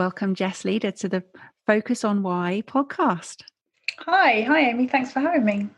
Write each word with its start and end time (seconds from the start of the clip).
Welcome, 0.00 0.34
Jess 0.34 0.64
Leader, 0.64 0.92
to 0.92 1.10
the 1.10 1.22
Focus 1.66 2.04
on 2.04 2.22
Why 2.22 2.62
podcast. 2.66 3.42
Hi, 3.98 4.40
hi, 4.40 4.60
Amy. 4.60 4.86
Thanks 4.86 5.12
for 5.12 5.20
having 5.20 5.44
me. 5.44 5.68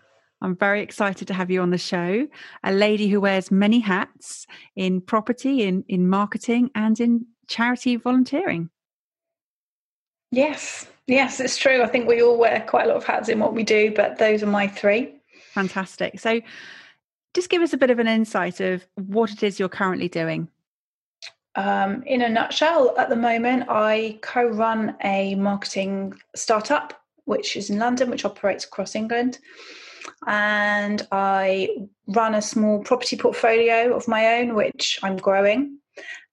I'm 0.41 0.55
very 0.55 0.81
excited 0.81 1.27
to 1.27 1.35
have 1.35 1.51
you 1.51 1.61
on 1.61 1.71
the 1.71 1.77
show. 1.77 2.29
A 2.63 2.71
lady 2.73 3.09
who 3.09 3.21
wears 3.21 3.51
many 3.51 3.81
hats 3.81 4.47
in 4.77 5.01
property, 5.01 5.65
in, 5.65 5.85
in 5.89 6.09
marketing, 6.09 6.71
and 6.77 7.01
in 7.01 7.27
charity 7.49 7.97
volunteering. 7.97 8.71
Yes, 10.31 10.87
yes, 11.09 11.41
it's 11.41 11.57
true. 11.57 11.83
I 11.83 11.89
think 11.89 12.07
we 12.07 12.23
all 12.23 12.39
wear 12.39 12.65
quite 12.69 12.85
a 12.85 12.89
lot 12.91 12.99
of 12.99 13.05
hats 13.05 13.29
in 13.29 13.41
what 13.41 13.55
we 13.55 13.65
do, 13.65 13.93
but 13.93 14.19
those 14.19 14.45
are 14.45 14.47
my 14.47 14.69
three. 14.69 15.17
Fantastic. 15.53 16.21
So, 16.21 16.41
just 17.35 17.51
give 17.51 17.61
us 17.61 17.73
a 17.73 17.77
bit 17.77 17.91
of 17.91 17.99
an 17.99 18.07
insight 18.07 18.61
of 18.61 18.87
what 18.95 19.33
it 19.33 19.43
is 19.43 19.59
you're 19.59 19.69
currently 19.69 20.09
doing. 20.09 20.49
Um, 21.55 22.03
in 22.05 22.23
a 22.23 22.29
nutshell, 22.29 22.95
at 22.99 23.11
the 23.11 23.17
moment, 23.17 23.65
I 23.69 24.19
co 24.23 24.45
run 24.45 24.97
a 25.05 25.35
marketing 25.35 26.15
startup, 26.35 26.95
which 27.25 27.57
is 27.57 27.71
in 27.71 27.79
London, 27.79 28.11
which 28.11 28.25
operates 28.25 28.65
across 28.65 28.95
England. 28.95 29.39
And 30.27 31.07
I 31.13 31.69
run 32.09 32.35
a 32.35 32.43
small 32.43 32.83
property 32.83 33.17
portfolio 33.17 33.95
of 33.95 34.09
my 34.09 34.39
own, 34.39 34.55
which 34.55 34.99
I'm 35.03 35.17
growing. 35.17 35.79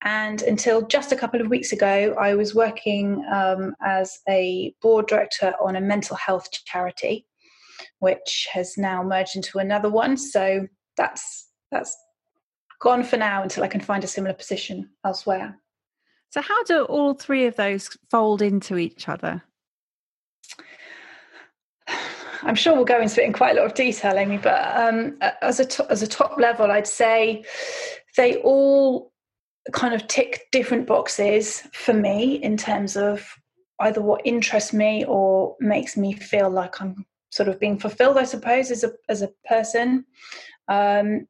And 0.04 0.42
until 0.44 0.88
just 0.88 1.12
a 1.12 1.16
couple 1.16 1.42
of 1.42 1.50
weeks 1.50 1.74
ago, 1.74 2.16
I 2.18 2.34
was 2.34 2.56
working 2.56 3.24
um, 3.32 3.76
as 3.86 4.20
a 4.30 4.74
board 4.82 5.08
director 5.08 5.54
on 5.62 5.76
a 5.76 5.82
mental 5.82 6.16
health 6.16 6.48
charity, 6.66 7.26
which 8.00 8.48
has 8.54 8.78
now 8.78 9.04
merged 9.04 9.36
into 9.36 9.60
another 9.60 9.90
one. 9.90 10.16
So 10.16 10.68
that's 10.96 11.50
that's 11.72 11.96
gone 12.80 13.04
for 13.04 13.18
now 13.18 13.44
until 13.44 13.64
I 13.64 13.68
can 13.68 13.82
find 13.82 14.04
a 14.04 14.08
similar 14.08 14.34
position 14.34 14.90
elsewhere. 15.06 15.58
So, 16.32 16.42
how 16.42 16.64
do 16.64 16.84
all 16.84 17.14
three 17.14 17.46
of 17.46 17.56
those 17.56 17.90
fold 18.10 18.42
into 18.42 18.78
each 18.78 19.10
other? 19.10 19.44
I'm 22.44 22.56
sure 22.56 22.74
we'll 22.74 22.86
go 22.86 23.02
into 23.02 23.22
it 23.22 23.26
in 23.26 23.34
quite 23.34 23.58
a 23.58 23.60
lot 23.60 23.66
of 23.66 23.74
detail, 23.74 24.18
Amy. 24.18 24.38
But 24.38 24.78
um, 24.78 25.18
as 25.42 25.60
a 25.60 25.66
to- 25.66 25.92
as 25.92 26.02
a 26.02 26.08
top 26.08 26.38
level, 26.38 26.72
I'd 26.72 26.88
say 26.88 27.44
they 28.16 28.38
all 28.38 29.12
kind 29.74 29.94
of 29.94 30.08
tick 30.08 30.48
different 30.52 30.88
boxes 30.88 31.64
for 31.74 31.94
me 31.94 32.36
in 32.36 32.58
terms 32.58 32.96
of 32.96 33.28
either 33.82 34.02
what 34.02 34.22
interests 34.26 34.74
me 34.74 35.06
or 35.06 35.56
makes 35.60 35.98
me 35.98 36.14
feel 36.14 36.50
like 36.50 36.82
I'm 36.82 37.06
sort 37.32 37.50
of 37.50 37.60
being 37.60 37.78
fulfilled. 37.78 38.18
I 38.18 38.24
suppose 38.24 38.72
as 38.72 38.84
a 38.84 38.92
as 39.10 39.22
a 39.22 39.32
person. 39.48 40.06
Um, 40.68 41.28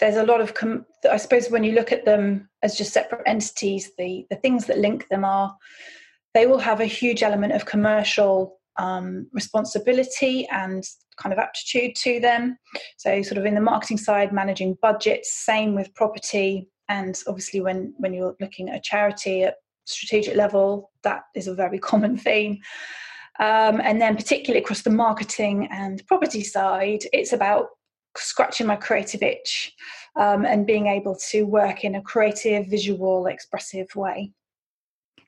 there's 0.00 0.16
a 0.16 0.24
lot 0.24 0.40
of 0.40 0.54
com- 0.54 0.86
i 1.10 1.16
suppose 1.16 1.50
when 1.50 1.64
you 1.64 1.72
look 1.72 1.92
at 1.92 2.04
them 2.04 2.48
as 2.62 2.76
just 2.76 2.92
separate 2.92 3.22
entities 3.26 3.90
the 3.98 4.26
the 4.30 4.36
things 4.36 4.66
that 4.66 4.78
link 4.78 5.08
them 5.08 5.24
are 5.24 5.56
they 6.34 6.46
will 6.46 6.58
have 6.58 6.80
a 6.80 6.86
huge 6.86 7.22
element 7.22 7.52
of 7.52 7.66
commercial 7.66 8.58
um, 8.78 9.26
responsibility 9.32 10.46
and 10.50 10.84
kind 11.16 11.32
of 11.32 11.38
aptitude 11.38 11.94
to 11.96 12.20
them. 12.20 12.56
So 12.96 13.22
sort 13.22 13.38
of 13.38 13.44
in 13.44 13.54
the 13.54 13.60
marketing 13.60 13.98
side 13.98 14.32
managing 14.32 14.78
budgets 14.80 15.34
same 15.44 15.74
with 15.74 15.94
property. 15.94 16.68
And 16.88 17.20
obviously 17.26 17.60
when 17.60 17.92
when 17.98 18.14
you're 18.14 18.36
looking 18.40 18.70
at 18.70 18.76
a 18.76 18.80
charity 18.80 19.44
at 19.44 19.56
strategic 19.84 20.36
level 20.36 20.90
that 21.02 21.22
is 21.34 21.48
a 21.48 21.54
very 21.54 21.78
common 21.90 22.16
theme. 22.16 22.60
Um, 23.40 23.80
and 23.80 24.00
then 24.00 24.16
particularly 24.16 24.62
across 24.62 24.82
the 24.82 24.90
marketing 24.90 25.68
and 25.70 26.04
property 26.06 26.42
side 26.42 27.04
it's 27.12 27.32
about 27.32 27.68
scratching 28.18 28.66
my 28.66 28.76
creative 28.76 29.22
itch 29.22 29.72
um, 30.16 30.44
and 30.44 30.66
being 30.66 30.86
able 30.86 31.16
to 31.30 31.44
work 31.44 31.84
in 31.84 31.94
a 31.94 32.02
creative, 32.02 32.66
visual, 32.66 33.26
expressive 33.26 33.94
way. 33.94 34.32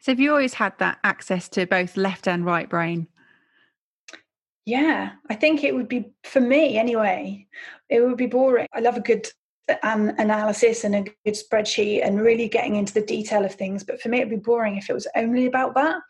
So, 0.00 0.12
have 0.12 0.20
you 0.20 0.30
always 0.30 0.54
had 0.54 0.78
that 0.78 0.98
access 1.04 1.48
to 1.50 1.66
both 1.66 1.96
left 1.96 2.26
and 2.26 2.44
right 2.44 2.68
brain? 2.68 3.06
Yeah, 4.66 5.12
I 5.28 5.34
think 5.34 5.64
it 5.64 5.74
would 5.74 5.88
be 5.88 6.12
for 6.24 6.40
me 6.40 6.78
anyway. 6.78 7.46
It 7.88 8.00
would 8.00 8.16
be 8.16 8.26
boring. 8.26 8.66
I 8.72 8.80
love 8.80 8.96
a 8.96 9.00
good 9.00 9.26
um, 9.82 10.10
analysis 10.18 10.84
and 10.84 10.94
a 10.94 11.02
good 11.02 11.34
spreadsheet 11.34 12.06
and 12.06 12.20
really 12.20 12.48
getting 12.48 12.76
into 12.76 12.94
the 12.94 13.02
detail 13.02 13.44
of 13.44 13.54
things. 13.54 13.84
But 13.84 14.00
for 14.00 14.08
me, 14.08 14.18
it'd 14.18 14.30
be 14.30 14.36
boring 14.36 14.76
if 14.76 14.90
it 14.90 14.94
was 14.94 15.06
only 15.16 15.46
about 15.46 15.74
that. 15.74 16.00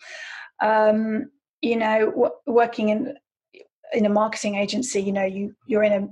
Um, 0.61 1.31
you 1.61 1.77
know, 1.77 2.11
w- 2.11 2.35
working 2.47 2.89
in 2.91 3.15
in 3.93 4.07
a 4.07 4.11
marketing 4.11 4.55
agency, 4.55 5.01
you 5.01 5.13
know, 5.13 5.25
you 5.25 5.55
you're 5.67 5.83
in 5.83 5.93
a 5.93 6.09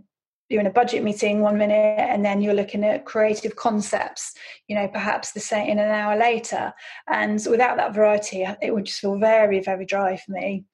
you're 0.49 0.61
in 0.61 0.67
a 0.67 0.71
budget 0.71 1.03
meeting 1.03 1.41
one 1.41 1.59
minute 1.59 1.99
and 1.99 2.25
then 2.25 2.41
you're 2.41 2.55
looking 2.55 2.85
at 2.85 3.05
creative 3.05 3.57
concepts 3.57 4.35
you 4.67 4.75
know 4.75 4.89
perhaps 4.89 5.33
the 5.33 5.41
same 5.41 5.69
in 5.69 5.79
an 5.79 5.91
hour 5.91 6.17
later. 6.17 6.73
And 7.07 7.45
without 7.51 7.77
that 7.77 7.95
variety 7.95 8.47
it 8.63 8.75
would 8.75 8.87
just 8.87 9.01
feel 9.01 9.19
very 9.19 9.61
very 9.61 9.85
dry 9.85 10.17
for 10.17 10.33
me. 10.33 10.65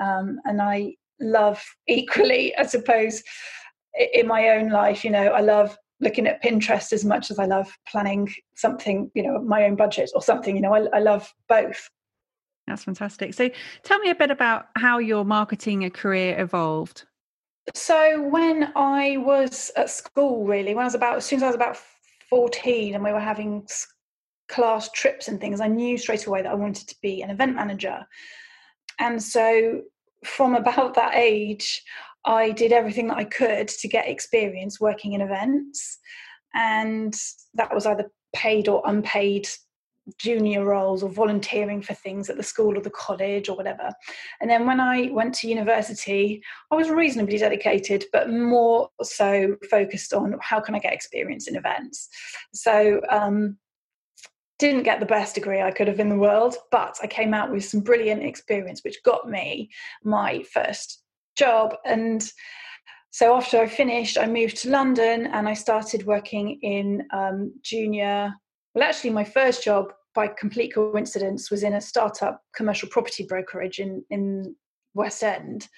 Um, 0.00 0.40
and 0.44 0.60
i 0.60 0.94
love 1.20 1.62
equally 1.86 2.56
i 2.56 2.64
suppose 2.64 3.22
in 4.14 4.26
my 4.26 4.48
own 4.48 4.70
life 4.70 5.04
you 5.04 5.10
know 5.10 5.28
i 5.28 5.40
love 5.40 5.76
looking 6.00 6.26
at 6.26 6.42
pinterest 6.42 6.92
as 6.92 7.04
much 7.04 7.30
as 7.30 7.38
i 7.38 7.44
love 7.44 7.70
planning 7.86 8.32
something 8.56 9.10
you 9.14 9.22
know 9.22 9.40
my 9.40 9.64
own 9.64 9.76
budget 9.76 10.10
or 10.14 10.22
something 10.22 10.56
you 10.56 10.62
know 10.62 10.74
i, 10.74 10.80
I 10.94 10.98
love 10.98 11.32
both. 11.48 11.88
That's 12.66 12.84
fantastic. 12.84 13.34
So 13.34 13.50
tell 13.82 13.98
me 13.98 14.10
a 14.10 14.14
bit 14.14 14.30
about 14.30 14.66
how 14.76 14.98
your 14.98 15.24
marketing 15.24 15.88
career 15.90 16.40
evolved 16.40 17.04
so 17.74 18.22
when 18.28 18.72
I 18.76 19.18
was 19.18 19.70
at 19.76 19.90
school, 19.90 20.44
really, 20.44 20.74
when 20.74 20.82
I 20.82 20.86
was 20.86 20.94
about 20.94 21.16
as 21.16 21.24
soon 21.24 21.38
as 21.38 21.42
I 21.44 21.46
was 21.46 21.56
about 21.56 21.78
fourteen, 22.28 22.94
and 22.94 23.04
we 23.04 23.12
were 23.12 23.20
having 23.20 23.66
class 24.48 24.90
trips 24.90 25.28
and 25.28 25.40
things, 25.40 25.60
I 25.60 25.68
knew 25.68 25.96
straight 25.96 26.26
away 26.26 26.42
that 26.42 26.52
I 26.52 26.54
wanted 26.54 26.88
to 26.88 26.96
be 27.02 27.22
an 27.22 27.30
event 27.30 27.54
manager. 27.54 28.06
And 28.98 29.22
so 29.22 29.82
from 30.24 30.54
about 30.62 30.94
that 30.94 31.14
age, 31.14 31.82
I 32.24 32.50
did 32.50 32.72
everything 32.72 33.08
that 33.08 33.18
I 33.18 33.24
could 33.24 33.68
to 33.68 33.88
get 33.88 34.08
experience 34.08 34.80
working 34.80 35.14
in 35.14 35.20
events. 35.20 35.98
And 36.54 37.14
that 37.54 37.74
was 37.74 37.86
either 37.86 38.10
paid 38.34 38.68
or 38.68 38.82
unpaid 38.84 39.48
junior 40.18 40.64
roles 40.64 41.02
or 41.02 41.08
volunteering 41.08 41.80
for 41.80 41.94
things 41.94 42.28
at 42.28 42.36
the 42.36 42.42
school 42.42 42.76
or 42.76 42.80
the 42.80 42.90
college 42.90 43.48
or 43.48 43.56
whatever. 43.56 43.90
And 44.40 44.50
then 44.50 44.66
when 44.66 44.80
I 44.80 45.10
went 45.12 45.34
to 45.36 45.48
university, 45.48 46.42
I 46.70 46.74
was 46.74 46.90
reasonably 46.90 47.38
dedicated, 47.38 48.04
but 48.12 48.30
more 48.30 48.88
so 49.02 49.56
focused 49.70 50.12
on 50.12 50.36
how 50.40 50.60
can 50.60 50.74
I 50.74 50.80
get 50.80 50.92
experience 50.92 51.48
in 51.48 51.56
events. 51.56 52.08
So, 52.52 53.00
um, 53.10 53.58
didn't 54.58 54.84
get 54.84 55.00
the 55.00 55.06
best 55.06 55.34
degree 55.34 55.60
I 55.60 55.72
could 55.72 55.88
have 55.88 55.98
in 55.98 56.08
the 56.08 56.14
world, 56.16 56.54
but 56.70 56.96
I 57.02 57.08
came 57.08 57.34
out 57.34 57.50
with 57.50 57.64
some 57.64 57.80
brilliant 57.80 58.22
experience, 58.22 58.82
which 58.84 59.02
got 59.02 59.28
me 59.28 59.70
my 60.04 60.44
first 60.52 61.02
job. 61.36 61.74
And 61.84 62.22
so 63.10 63.36
after 63.36 63.60
I 63.60 63.66
finished, 63.66 64.16
I 64.16 64.26
moved 64.26 64.58
to 64.58 64.70
London 64.70 65.26
and 65.26 65.48
I 65.48 65.54
started 65.54 66.06
working 66.06 66.60
in 66.62 67.02
um, 67.12 67.52
junior 67.62 68.32
well, 68.74 68.84
actually, 68.84 69.10
my 69.10 69.24
first 69.24 69.62
job, 69.64 69.92
by 70.14 70.28
complete 70.28 70.74
coincidence, 70.74 71.50
was 71.50 71.62
in 71.62 71.74
a 71.74 71.80
startup 71.80 72.42
commercial 72.54 72.88
property 72.88 73.24
brokerage 73.24 73.78
in, 73.78 74.04
in 74.10 74.54
West 74.94 75.22
End 75.22 75.68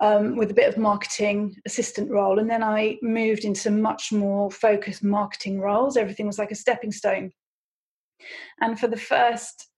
um, 0.00 0.36
with 0.36 0.50
a 0.50 0.54
bit 0.54 0.68
of 0.68 0.78
marketing 0.78 1.56
assistant 1.66 2.10
role. 2.10 2.38
And 2.38 2.50
then 2.50 2.62
I 2.62 2.98
moved 3.02 3.44
into 3.44 3.70
much 3.70 4.12
more 4.12 4.50
focused 4.50 5.04
marketing 5.04 5.60
roles. 5.60 5.96
Everything 5.96 6.26
was 6.26 6.38
like 6.38 6.50
a 6.50 6.56
stepping 6.56 6.92
stone. 6.92 7.32
And 8.60 8.78
for 8.78 8.86
the 8.86 8.96
first 8.96 9.68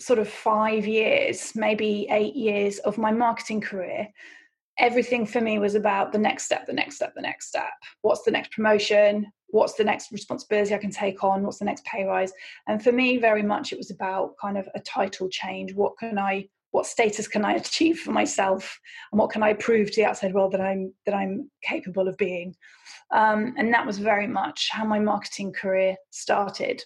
sort 0.00 0.18
of 0.18 0.28
five 0.28 0.86
years, 0.86 1.52
maybe 1.54 2.06
eight 2.10 2.36
years 2.36 2.78
of 2.80 2.98
my 2.98 3.10
marketing 3.10 3.60
career, 3.60 4.08
everything 4.78 5.26
for 5.26 5.40
me 5.40 5.58
was 5.58 5.74
about 5.74 6.12
the 6.12 6.18
next 6.18 6.44
step, 6.44 6.66
the 6.66 6.72
next 6.72 6.96
step, 6.96 7.14
the 7.14 7.22
next 7.22 7.48
step. 7.48 7.72
What's 8.02 8.22
the 8.22 8.30
next 8.30 8.52
promotion? 8.52 9.26
What's 9.50 9.74
the 9.74 9.84
next 9.84 10.12
responsibility 10.12 10.74
I 10.74 10.78
can 10.78 10.90
take 10.90 11.24
on? 11.24 11.42
What's 11.42 11.58
the 11.58 11.64
next 11.64 11.84
pay 11.84 12.04
rise? 12.04 12.32
And 12.66 12.82
for 12.82 12.92
me, 12.92 13.18
very 13.18 13.42
much 13.42 13.72
it 13.72 13.78
was 13.78 13.90
about 13.90 14.34
kind 14.40 14.58
of 14.58 14.68
a 14.74 14.80
title 14.80 15.28
change. 15.28 15.74
What 15.74 15.98
can 15.98 16.18
I, 16.18 16.48
what 16.70 16.86
status 16.86 17.28
can 17.28 17.44
I 17.44 17.54
achieve 17.56 18.00
for 18.00 18.12
myself, 18.12 18.78
and 19.12 19.18
what 19.18 19.30
can 19.30 19.42
I 19.42 19.54
prove 19.54 19.90
to 19.90 19.96
the 19.96 20.06
outside 20.06 20.34
world 20.34 20.52
that 20.52 20.60
I'm 20.60 20.92
that 21.06 21.14
I'm 21.14 21.50
capable 21.62 22.08
of 22.08 22.16
being? 22.16 22.54
Um, 23.10 23.54
and 23.56 23.72
that 23.72 23.86
was 23.86 23.98
very 23.98 24.26
much 24.26 24.68
how 24.70 24.84
my 24.84 24.98
marketing 24.98 25.52
career 25.52 25.96
started. 26.10 26.84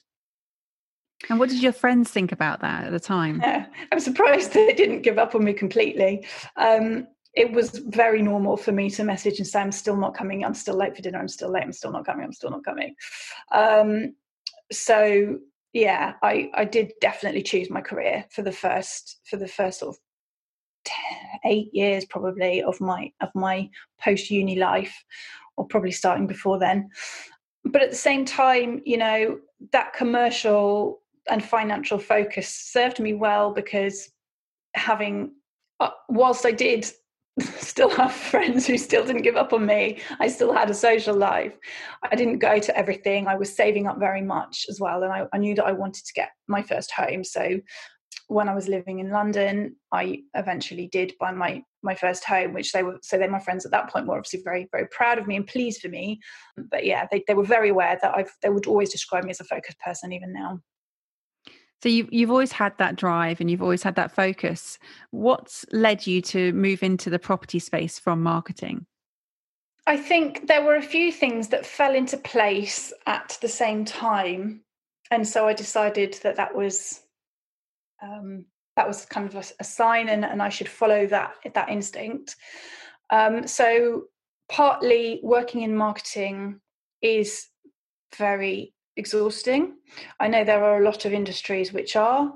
And 1.28 1.38
what 1.38 1.50
did 1.50 1.62
your 1.62 1.72
friends 1.72 2.10
think 2.10 2.32
about 2.32 2.60
that 2.60 2.84
at 2.84 2.92
the 2.92 3.00
time? 3.00 3.40
Yeah, 3.42 3.66
I'm 3.92 4.00
surprised 4.00 4.52
they 4.52 4.72
didn't 4.74 5.02
give 5.02 5.18
up 5.18 5.34
on 5.34 5.44
me 5.44 5.52
completely. 5.52 6.26
Um, 6.56 7.06
it 7.34 7.50
was 7.52 7.70
very 7.70 8.22
normal 8.22 8.56
for 8.56 8.72
me 8.72 8.90
to 8.90 9.04
message 9.04 9.38
and 9.38 9.46
say, 9.46 9.60
I'm 9.60 9.72
still 9.72 9.96
not 9.96 10.14
coming, 10.14 10.44
I'm 10.44 10.54
still 10.54 10.76
late 10.76 10.94
for 10.94 11.02
dinner, 11.02 11.18
I'm 11.18 11.28
still 11.28 11.50
late, 11.50 11.62
I'm 11.62 11.72
still 11.72 11.92
not 11.92 12.04
coming, 12.04 12.24
I'm 12.24 12.32
still 12.32 12.50
not 12.50 12.64
coming. 12.64 12.94
Um, 13.52 14.14
so 14.70 15.38
yeah, 15.72 16.14
I, 16.22 16.50
I 16.54 16.64
did 16.64 16.92
definitely 17.00 17.42
choose 17.42 17.70
my 17.70 17.80
career 17.80 18.26
for 18.30 18.42
the 18.42 18.52
first 18.52 19.20
for 19.24 19.36
the 19.36 19.48
first 19.48 19.80
sort 19.80 19.96
of 19.96 20.00
10, 20.84 20.96
eight 21.46 21.70
years 21.72 22.04
probably 22.04 22.62
of 22.62 22.80
my 22.80 23.10
of 23.20 23.30
my 23.34 23.70
post 24.00 24.30
uni 24.30 24.56
life, 24.56 24.94
or 25.56 25.66
probably 25.66 25.92
starting 25.92 26.26
before 26.26 26.58
then. 26.58 26.90
But 27.64 27.82
at 27.82 27.90
the 27.90 27.96
same 27.96 28.24
time, 28.24 28.82
you 28.84 28.98
know, 28.98 29.38
that 29.72 29.94
commercial 29.94 31.00
and 31.30 31.42
financial 31.42 31.98
focus 31.98 32.48
served 32.48 32.98
me 32.98 33.14
well 33.14 33.54
because 33.54 34.10
having 34.74 35.32
uh, 35.80 35.90
whilst 36.08 36.44
I 36.44 36.52
did 36.52 36.90
still 37.40 37.88
have 37.88 38.12
friends 38.12 38.66
who 38.66 38.76
still 38.76 39.04
didn't 39.04 39.22
give 39.22 39.36
up 39.36 39.52
on 39.52 39.64
me. 39.64 40.00
I 40.20 40.28
still 40.28 40.52
had 40.52 40.68
a 40.68 40.74
social 40.74 41.16
life. 41.16 41.56
I 42.02 42.14
didn't 42.14 42.38
go 42.38 42.58
to 42.58 42.76
everything. 42.76 43.26
I 43.26 43.36
was 43.36 43.54
saving 43.54 43.86
up 43.86 43.98
very 43.98 44.20
much 44.20 44.66
as 44.68 44.80
well. 44.80 45.02
And 45.02 45.12
I, 45.12 45.26
I, 45.32 45.38
knew 45.38 45.54
that 45.54 45.64
I 45.64 45.72
wanted 45.72 46.04
to 46.04 46.12
get 46.12 46.30
my 46.46 46.62
first 46.62 46.90
home. 46.90 47.24
So 47.24 47.58
when 48.28 48.48
I 48.48 48.54
was 48.54 48.68
living 48.68 48.98
in 48.98 49.10
London, 49.10 49.76
I 49.92 50.22
eventually 50.34 50.88
did 50.88 51.14
buy 51.18 51.32
my 51.32 51.62
my 51.84 51.94
first 51.94 52.24
home, 52.24 52.52
which 52.52 52.72
they 52.72 52.82
were 52.82 52.98
so 53.02 53.18
then 53.18 53.30
my 53.30 53.40
friends 53.40 53.64
at 53.64 53.72
that 53.72 53.90
point 53.90 54.06
were 54.06 54.16
obviously 54.16 54.42
very, 54.44 54.68
very 54.70 54.86
proud 54.88 55.18
of 55.18 55.26
me 55.26 55.36
and 55.36 55.46
pleased 55.46 55.80
for 55.80 55.88
me. 55.88 56.20
But 56.70 56.84
yeah, 56.84 57.06
they, 57.10 57.24
they 57.26 57.34
were 57.34 57.44
very 57.44 57.70
aware 57.70 57.98
that 58.00 58.14
I've 58.14 58.30
they 58.42 58.50
would 58.50 58.66
always 58.66 58.90
describe 58.90 59.24
me 59.24 59.30
as 59.30 59.40
a 59.40 59.44
focused 59.44 59.80
person 59.80 60.12
even 60.12 60.32
now. 60.32 60.60
So 61.82 61.88
you've 61.88 62.12
you've 62.12 62.30
always 62.30 62.52
had 62.52 62.78
that 62.78 62.94
drive 62.94 63.40
and 63.40 63.50
you've 63.50 63.62
always 63.62 63.82
had 63.82 63.96
that 63.96 64.14
focus. 64.14 64.78
What's 65.10 65.66
led 65.72 66.06
you 66.06 66.22
to 66.22 66.52
move 66.52 66.82
into 66.82 67.10
the 67.10 67.18
property 67.18 67.58
space 67.58 67.98
from 67.98 68.22
marketing? 68.22 68.86
I 69.88 69.96
think 69.96 70.46
there 70.46 70.62
were 70.62 70.76
a 70.76 70.82
few 70.82 71.10
things 71.10 71.48
that 71.48 71.66
fell 71.66 71.92
into 71.92 72.16
place 72.16 72.92
at 73.06 73.36
the 73.42 73.48
same 73.48 73.84
time, 73.84 74.60
and 75.10 75.26
so 75.26 75.48
I 75.48 75.54
decided 75.54 76.20
that 76.22 76.36
that 76.36 76.54
was 76.54 77.00
um, 78.00 78.44
that 78.76 78.86
was 78.86 79.04
kind 79.04 79.26
of 79.26 79.34
a, 79.34 79.44
a 79.58 79.64
sign, 79.64 80.08
and, 80.08 80.24
and, 80.24 80.40
I 80.40 80.50
should 80.50 80.68
follow 80.68 81.06
that 81.08 81.34
that 81.52 81.68
instinct. 81.68 82.36
Um, 83.10 83.48
so 83.48 84.04
partly 84.48 85.18
working 85.24 85.62
in 85.62 85.74
marketing 85.74 86.60
is 87.00 87.48
very 88.16 88.72
exhausting. 88.96 89.76
I 90.20 90.28
know 90.28 90.44
there 90.44 90.64
are 90.64 90.80
a 90.80 90.84
lot 90.84 91.04
of 91.04 91.12
industries 91.12 91.72
which 91.72 91.96
are, 91.96 92.32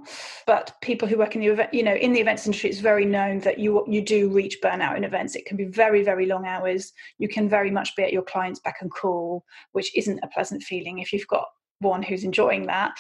but 0.46 0.74
people 0.80 1.06
who 1.06 1.18
work 1.18 1.34
in 1.34 1.40
the 1.40 1.48
event, 1.48 1.74
you 1.74 1.82
know, 1.82 1.94
in 1.94 2.12
the 2.12 2.20
events 2.20 2.46
industry, 2.46 2.70
it's 2.70 2.80
very 2.80 3.04
known 3.04 3.40
that 3.40 3.58
you 3.58 3.84
you 3.88 4.02
do 4.02 4.28
reach 4.28 4.58
burnout 4.62 4.96
in 4.96 5.04
events. 5.04 5.36
It 5.36 5.46
can 5.46 5.56
be 5.56 5.64
very 5.64 6.02
very 6.02 6.26
long 6.26 6.46
hours. 6.46 6.92
You 7.18 7.28
can 7.28 7.48
very 7.48 7.70
much 7.70 7.94
be 7.96 8.02
at 8.02 8.12
your 8.12 8.22
client's 8.22 8.60
back 8.60 8.76
and 8.80 8.90
call, 8.90 9.44
which 9.72 9.94
isn't 9.96 10.20
a 10.22 10.28
pleasant 10.28 10.62
feeling 10.62 10.98
if 10.98 11.12
you've 11.12 11.26
got 11.26 11.46
one 11.80 12.02
who's 12.02 12.24
enjoying 12.24 12.66
that 12.66 12.92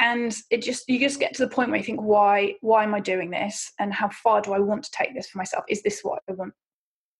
and 0.00 0.38
it 0.50 0.60
just 0.60 0.88
you 0.88 0.98
just 0.98 1.20
get 1.20 1.32
to 1.32 1.44
the 1.44 1.54
point 1.54 1.70
where 1.70 1.78
you 1.78 1.84
think 1.84 2.00
why 2.00 2.52
why 2.60 2.82
am 2.82 2.92
i 2.92 2.98
doing 2.98 3.30
this 3.30 3.72
and 3.78 3.94
how 3.94 4.08
far 4.08 4.40
do 4.40 4.52
i 4.52 4.58
want 4.58 4.82
to 4.82 4.90
take 4.90 5.14
this 5.14 5.28
for 5.28 5.38
myself 5.38 5.64
is 5.68 5.80
this 5.82 6.00
what 6.02 6.20
i 6.28 6.32
want 6.32 6.52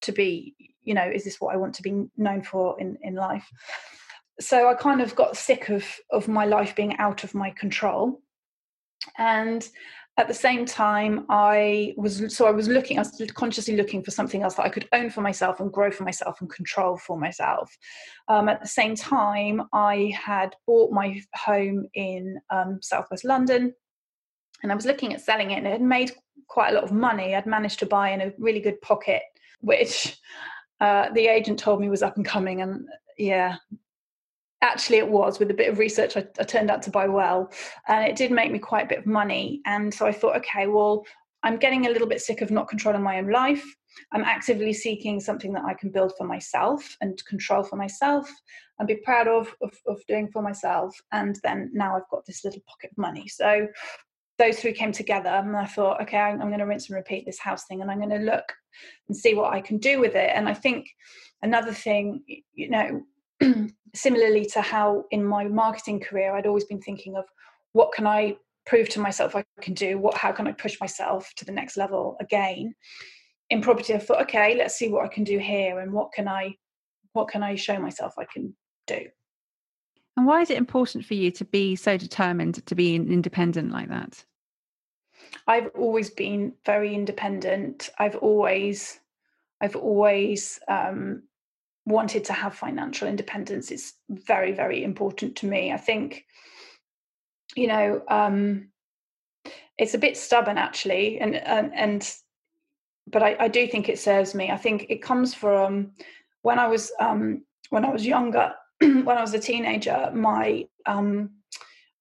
to 0.02 0.10
be 0.10 0.54
you 0.82 0.94
know 0.94 1.08
is 1.08 1.22
this 1.22 1.40
what 1.40 1.54
i 1.54 1.56
want 1.56 1.72
to 1.72 1.82
be 1.82 2.06
known 2.16 2.42
for 2.42 2.78
in 2.80 2.98
in 3.02 3.14
life 3.14 3.48
so 4.40 4.68
I 4.68 4.74
kind 4.74 5.00
of 5.00 5.14
got 5.14 5.36
sick 5.36 5.68
of 5.68 5.84
of 6.10 6.28
my 6.28 6.44
life 6.44 6.74
being 6.76 6.96
out 6.98 7.24
of 7.24 7.34
my 7.34 7.50
control, 7.50 8.22
and 9.18 9.66
at 10.18 10.28
the 10.28 10.34
same 10.34 10.64
time 10.64 11.26
i 11.28 11.92
was 11.98 12.34
so 12.34 12.46
i 12.46 12.50
was 12.50 12.68
looking 12.68 12.98
i 12.98 13.02
was 13.02 13.30
consciously 13.34 13.76
looking 13.76 14.02
for 14.02 14.10
something 14.10 14.42
else 14.42 14.54
that 14.54 14.64
i 14.64 14.68
could 14.70 14.88
own 14.94 15.10
for 15.10 15.20
myself 15.20 15.60
and 15.60 15.70
grow 15.70 15.90
for 15.90 16.04
myself 16.04 16.40
and 16.40 16.48
control 16.48 16.96
for 16.96 17.18
myself. 17.18 17.76
Um, 18.28 18.48
at 18.48 18.62
the 18.62 18.66
same 18.66 18.94
time 18.94 19.60
i 19.74 20.14
had 20.18 20.54
bought 20.66 20.90
my 20.90 21.20
home 21.34 21.86
in 21.92 22.38
um, 22.48 22.78
southwest 22.80 23.26
london 23.26 23.74
and 24.62 24.72
i 24.72 24.74
was 24.74 24.86
looking 24.86 25.12
at 25.12 25.20
selling 25.20 25.50
it 25.50 25.58
and 25.58 25.66
it 25.66 25.72
had 25.72 25.82
made 25.82 26.12
quite 26.48 26.70
a 26.70 26.74
lot 26.74 26.84
of 26.84 26.92
money. 26.92 27.34
I'd 27.34 27.46
managed 27.46 27.78
to 27.80 27.86
buy 27.86 28.10
in 28.10 28.20
a 28.20 28.32
really 28.38 28.60
good 28.60 28.80
pocket 28.80 29.22
which 29.60 30.16
uh, 30.80 31.10
the 31.12 31.26
agent 31.26 31.58
told 31.58 31.80
me 31.80 31.88
was 31.88 32.02
up 32.02 32.16
and 32.16 32.24
coming 32.24 32.60
and 32.60 32.86
yeah 33.18 33.56
actually 34.62 34.98
it 34.98 35.08
was 35.08 35.38
with 35.38 35.50
a 35.50 35.54
bit 35.54 35.70
of 35.70 35.78
research 35.78 36.16
I, 36.16 36.26
I, 36.38 36.44
turned 36.44 36.70
out 36.70 36.82
to 36.82 36.90
buy 36.90 37.06
well 37.06 37.52
and 37.88 38.04
it 38.04 38.16
did 38.16 38.30
make 38.30 38.50
me 38.50 38.58
quite 38.58 38.86
a 38.86 38.88
bit 38.88 38.98
of 38.98 39.06
money. 39.06 39.60
And 39.66 39.92
so 39.92 40.06
i 40.06 40.12
thought 40.12 40.36
okay 40.36 40.66
well 40.66 41.04
i'm 41.42 41.58
getting 41.58 41.86
a 41.86 41.90
little 41.90 42.08
bit 42.08 42.20
sick 42.20 42.40
of 42.40 42.50
not 42.50 42.68
controlling 42.68 43.02
my 43.02 43.18
own 43.18 43.30
life. 43.30 43.64
I'm 44.12 44.24
actively 44.24 44.72
seeking 44.72 45.20
something 45.20 45.52
that 45.52 45.64
i 45.64 45.74
can 45.74 45.90
build 45.90 46.12
for 46.16 46.26
myself 46.26 46.96
and 47.00 47.22
control 47.26 47.62
for 47.62 47.76
myself 47.76 48.30
and 48.78 48.86
be 48.86 48.96
proud 48.96 49.26
of, 49.26 49.54
of, 49.62 49.72
of 49.86 50.00
doing 50.06 50.28
for 50.28 50.42
myself. 50.42 50.94
And 51.12 51.38
then 51.42 51.70
now 51.72 51.96
i've 51.96 52.08
got 52.10 52.24
this 52.26 52.44
little 52.44 52.62
pocket 52.66 52.90
of 52.92 52.98
money. 52.98 53.28
So 53.28 53.68
those 54.38 54.60
three 54.60 54.72
came 54.74 54.92
together 54.92 55.30
and 55.30 55.56
i 55.56 55.64
thought 55.64 56.00
okay 56.02 56.18
i'm, 56.18 56.42
I'm 56.42 56.48
going 56.48 56.60
to 56.60 56.66
rinse 56.66 56.88
and 56.88 56.96
repeat 56.96 57.24
this 57.24 57.38
house 57.38 57.64
thing 57.64 57.80
and 57.80 57.90
i'm 57.90 57.98
going 57.98 58.10
to 58.10 58.18
look 58.18 58.52
and 59.08 59.16
see 59.16 59.32
what 59.32 59.52
i 59.52 59.60
can 59.60 59.78
do 59.78 60.00
with 60.00 60.14
it. 60.14 60.30
And 60.34 60.48
i 60.48 60.54
think 60.54 60.88
another 61.42 61.72
thing 61.72 62.22
you 62.54 62.70
know 62.70 63.02
similarly 63.94 64.46
to 64.46 64.60
how 64.60 65.04
in 65.10 65.24
my 65.24 65.44
marketing 65.44 66.00
career 66.00 66.34
I'd 66.34 66.46
always 66.46 66.64
been 66.64 66.80
thinking 66.80 67.16
of 67.16 67.24
what 67.72 67.92
can 67.92 68.06
I 68.06 68.36
prove 68.66 68.88
to 68.90 69.00
myself 69.00 69.34
I 69.36 69.44
can 69.60 69.74
do, 69.74 69.98
what 69.98 70.16
how 70.16 70.32
can 70.32 70.46
I 70.46 70.52
push 70.52 70.78
myself 70.80 71.30
to 71.36 71.44
the 71.44 71.52
next 71.52 71.76
level 71.76 72.16
again. 72.20 72.74
In 73.48 73.62
property, 73.62 73.94
I 73.94 73.98
thought, 73.98 74.22
okay, 74.22 74.56
let's 74.56 74.74
see 74.74 74.88
what 74.88 75.04
I 75.04 75.08
can 75.08 75.22
do 75.22 75.38
here 75.38 75.78
and 75.78 75.92
what 75.92 76.12
can 76.12 76.26
I 76.28 76.56
what 77.12 77.28
can 77.28 77.42
I 77.42 77.54
show 77.54 77.78
myself 77.78 78.14
I 78.18 78.26
can 78.30 78.54
do. 78.86 79.06
And 80.16 80.26
why 80.26 80.42
is 80.42 80.50
it 80.50 80.58
important 80.58 81.04
for 81.04 81.14
you 81.14 81.30
to 81.32 81.44
be 81.44 81.76
so 81.76 81.96
determined 81.96 82.66
to 82.66 82.74
be 82.74 82.94
independent 82.94 83.70
like 83.70 83.88
that? 83.88 84.24
I've 85.46 85.68
always 85.74 86.10
been 86.10 86.54
very 86.64 86.94
independent. 86.94 87.90
I've 87.98 88.16
always 88.16 88.98
I've 89.60 89.76
always 89.76 90.58
um, 90.68 91.22
wanted 91.86 92.24
to 92.24 92.32
have 92.32 92.54
financial 92.54 93.08
independence 93.08 93.70
is 93.70 93.94
very 94.10 94.52
very 94.52 94.82
important 94.84 95.36
to 95.36 95.46
me. 95.46 95.72
I 95.72 95.76
think 95.76 96.24
you 97.54 97.68
know 97.68 98.02
um 98.08 98.68
it's 99.78 99.94
a 99.94 99.98
bit 99.98 100.16
stubborn 100.16 100.58
actually 100.58 101.18
and 101.20 101.36
and, 101.36 101.72
and 101.74 102.12
but 103.08 103.22
I, 103.22 103.36
I 103.38 103.48
do 103.48 103.68
think 103.68 103.88
it 103.88 104.00
serves 104.00 104.34
me. 104.34 104.50
I 104.50 104.56
think 104.56 104.86
it 104.88 105.00
comes 105.00 105.32
from 105.32 105.92
when 106.42 106.58
i 106.60 106.66
was 106.68 106.92
um 107.00 107.42
when 107.70 107.84
i 107.84 107.90
was 107.90 108.06
younger 108.06 108.52
when 108.80 109.18
i 109.18 109.20
was 109.20 109.34
a 109.34 109.38
teenager 109.38 110.10
my 110.14 110.64
um 110.86 111.30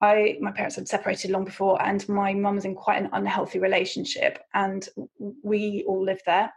I 0.01 0.37
my 0.41 0.51
parents 0.51 0.75
had 0.75 0.87
separated 0.87 1.31
long 1.31 1.45
before, 1.45 1.81
and 1.81 2.07
my 2.09 2.33
mum 2.33 2.55
was 2.55 2.65
in 2.65 2.75
quite 2.75 3.01
an 3.01 3.09
unhealthy 3.13 3.59
relationship, 3.59 4.43
and 4.53 4.87
we 5.41 5.85
all 5.87 6.03
lived 6.03 6.23
there 6.25 6.51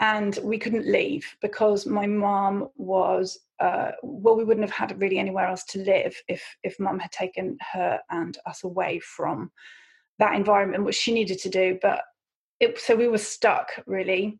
and 0.00 0.38
we 0.42 0.58
couldn't 0.58 0.86
leave 0.86 1.24
because 1.40 1.86
my 1.86 2.06
mom 2.06 2.68
was 2.76 3.38
uh, 3.60 3.92
well 4.02 4.36
we 4.36 4.44
wouldn't 4.44 4.68
have 4.68 4.90
had 4.90 5.00
really 5.00 5.18
anywhere 5.18 5.46
else 5.46 5.64
to 5.64 5.78
live 5.78 6.14
if 6.28 6.42
if 6.62 6.78
mum 6.78 6.98
had 6.98 7.12
taken 7.12 7.56
her 7.72 7.98
and 8.10 8.38
us 8.46 8.64
away 8.64 8.98
from 9.00 9.50
that 10.18 10.34
environment 10.34 10.84
which 10.84 10.96
she 10.96 11.14
needed 11.14 11.38
to 11.38 11.48
do 11.48 11.78
but 11.80 12.02
it, 12.60 12.78
so 12.78 12.94
we 12.94 13.08
were 13.08 13.18
stuck 13.18 13.70
really. 13.86 14.38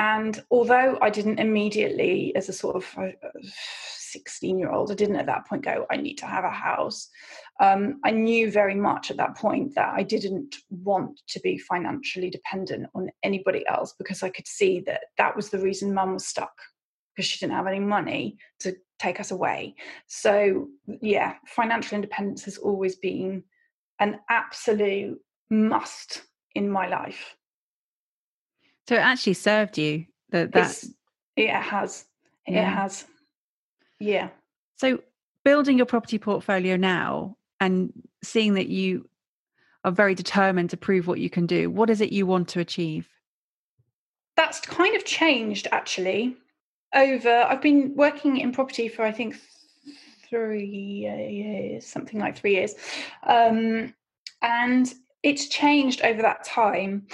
And 0.00 0.40
although 0.50 0.96
i 1.02 1.10
didn't 1.10 1.40
immediately 1.40 2.32
as 2.36 2.48
a 2.48 2.52
sort 2.52 2.76
of 2.76 2.86
uh, 2.96 3.10
16 4.12 4.58
year 4.58 4.70
old 4.70 4.90
i 4.90 4.94
didn't 4.94 5.16
at 5.16 5.26
that 5.26 5.46
point 5.46 5.64
go 5.64 5.86
i 5.90 5.96
need 5.96 6.16
to 6.16 6.26
have 6.26 6.44
a 6.44 6.50
house 6.50 7.08
um, 7.60 8.00
I 8.04 8.12
knew 8.12 8.50
very 8.50 8.76
much 8.76 9.10
at 9.10 9.16
that 9.16 9.36
point 9.36 9.74
that 9.74 9.92
I 9.92 10.04
didn't 10.04 10.56
want 10.70 11.20
to 11.28 11.40
be 11.40 11.58
financially 11.58 12.30
dependent 12.30 12.86
on 12.94 13.10
anybody 13.24 13.66
else 13.66 13.94
because 13.98 14.22
I 14.22 14.30
could 14.30 14.46
see 14.46 14.80
that 14.86 15.06
that 15.16 15.34
was 15.34 15.50
the 15.50 15.58
reason 15.58 15.92
mum 15.92 16.14
was 16.14 16.26
stuck 16.26 16.52
because 17.14 17.28
she 17.28 17.38
didn't 17.38 17.56
have 17.56 17.66
any 17.66 17.80
money 17.80 18.36
to 18.60 18.76
take 19.00 19.18
us 19.18 19.32
away. 19.32 19.74
So, 20.06 20.68
yeah, 21.00 21.34
financial 21.48 21.96
independence 21.96 22.44
has 22.44 22.58
always 22.58 22.94
been 22.94 23.42
an 23.98 24.20
absolute 24.30 25.18
must 25.50 26.22
in 26.54 26.70
my 26.70 26.86
life. 26.86 27.34
So 28.88 28.94
it 28.94 28.98
actually 28.98 29.34
served 29.34 29.78
you 29.78 30.06
that 30.30 30.52
that 30.52 30.84
it 31.36 31.50
has. 31.50 32.04
It 32.46 32.54
yeah. 32.54 32.70
has. 32.70 33.04
Yeah. 34.00 34.28
So 34.76 35.00
building 35.44 35.76
your 35.76 35.86
property 35.86 36.18
portfolio 36.18 36.76
now, 36.76 37.36
and 37.60 37.92
seeing 38.22 38.54
that 38.54 38.68
you 38.68 39.08
are 39.84 39.92
very 39.92 40.14
determined 40.14 40.70
to 40.70 40.76
prove 40.76 41.06
what 41.06 41.20
you 41.20 41.30
can 41.30 41.46
do 41.46 41.70
what 41.70 41.88
is 41.88 42.00
it 42.00 42.12
you 42.12 42.26
want 42.26 42.48
to 42.48 42.58
achieve 42.58 43.08
that's 44.36 44.60
kind 44.60 44.96
of 44.96 45.04
changed 45.04 45.68
actually 45.70 46.36
over 46.94 47.46
i've 47.48 47.62
been 47.62 47.94
working 47.94 48.38
in 48.38 48.50
property 48.50 48.88
for 48.88 49.04
i 49.04 49.12
think 49.12 49.36
three 50.28 50.64
years, 50.64 51.86
something 51.86 52.20
like 52.20 52.36
three 52.36 52.54
years. 52.54 52.74
Um, 53.22 53.94
and 54.42 54.92
it's 55.22 55.48
changed 55.48 56.02
over 56.02 56.22
that 56.22 56.44
time. 56.44 57.06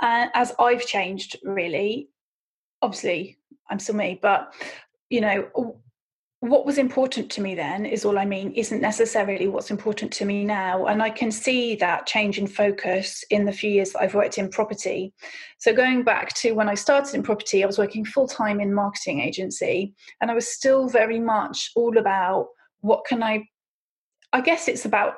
Uh, 0.00 0.26
as 0.34 0.52
I've 0.58 0.86
changed, 0.86 1.36
really, 1.42 2.10
obviously, 2.82 3.38
I'm 3.70 3.78
still 3.78 3.94
me, 3.94 4.18
but 4.20 4.52
you 5.10 5.20
know, 5.20 5.80
what 6.44 6.66
was 6.66 6.76
important 6.76 7.30
to 7.30 7.40
me 7.40 7.54
then 7.54 7.86
is 7.86 8.04
all 8.04 8.18
I 8.18 8.26
mean 8.26 8.52
isn't 8.52 8.82
necessarily 8.82 9.48
what's 9.48 9.70
important 9.70 10.12
to 10.12 10.26
me 10.26 10.44
now. 10.44 10.84
And 10.84 11.02
I 11.02 11.08
can 11.08 11.30
see 11.30 11.74
that 11.76 12.06
change 12.06 12.38
in 12.38 12.46
focus 12.46 13.24
in 13.30 13.46
the 13.46 13.52
few 13.52 13.70
years 13.70 13.92
that 13.92 14.02
I've 14.02 14.14
worked 14.14 14.36
in 14.36 14.50
property. 14.50 15.14
So 15.56 15.72
going 15.72 16.02
back 16.02 16.34
to 16.34 16.52
when 16.52 16.68
I 16.68 16.74
started 16.74 17.14
in 17.14 17.22
property, 17.22 17.64
I 17.64 17.66
was 17.66 17.78
working 17.78 18.04
full 18.04 18.28
time 18.28 18.60
in 18.60 18.74
marketing 18.74 19.20
agency 19.20 19.94
and 20.20 20.30
I 20.30 20.34
was 20.34 20.46
still 20.46 20.86
very 20.86 21.18
much 21.18 21.70
all 21.76 21.96
about 21.96 22.48
what 22.80 23.06
can 23.06 23.22
I 23.22 23.44
I 24.34 24.42
guess 24.42 24.68
it's 24.68 24.84
about 24.84 25.14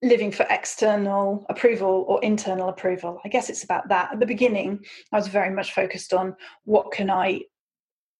living 0.00 0.30
for 0.30 0.46
external 0.48 1.44
approval 1.48 2.04
or 2.06 2.22
internal 2.22 2.68
approval. 2.68 3.20
I 3.24 3.28
guess 3.28 3.50
it's 3.50 3.64
about 3.64 3.88
that. 3.88 4.12
At 4.12 4.20
the 4.20 4.26
beginning, 4.26 4.84
I 5.12 5.16
was 5.16 5.26
very 5.26 5.52
much 5.52 5.72
focused 5.72 6.12
on 6.12 6.36
what 6.64 6.92
can 6.92 7.10
I 7.10 7.40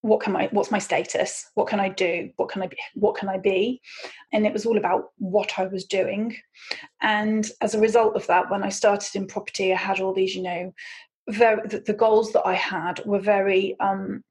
what 0.07 0.21
can 0.21 0.37
I 0.37 0.49
what's 0.53 0.71
my 0.71 0.79
status? 0.79 1.51
What 1.55 1.67
can 1.67 1.81
I 1.81 1.89
do? 1.89 2.31
What 2.37 2.49
can 2.49 2.63
I 2.63 2.69
be 2.69 2.77
what 2.95 3.17
can 3.17 3.29
I 3.29 3.39
be? 3.39 3.81
And 4.33 4.47
it 4.47 4.53
was 4.53 4.65
all 4.65 4.79
about 4.79 5.11
what 5.19 5.59
I 5.59 5.67
was 5.67 5.85
doing. 5.85 6.37
And 7.03 7.49
as 7.61 7.75
a 7.75 7.81
result 7.81 8.15
of 8.15 8.27
that 8.29 8.49
when 8.51 8.63
I 8.63 8.69
started 8.69 9.17
in 9.17 9.27
property 9.27 9.73
I 9.73 9.77
had 9.77 10.01
all 10.01 10.15
these 10.15 10.35
you 10.35 10.43
know 10.43 10.73
very 11.29 11.61
the, 11.67 11.81
the 11.81 11.93
goals 11.93 12.33
that 12.33 12.47
I 12.47 12.55
had 12.55 13.05
were 13.05 13.19
very 13.19 13.77
um 13.81 14.23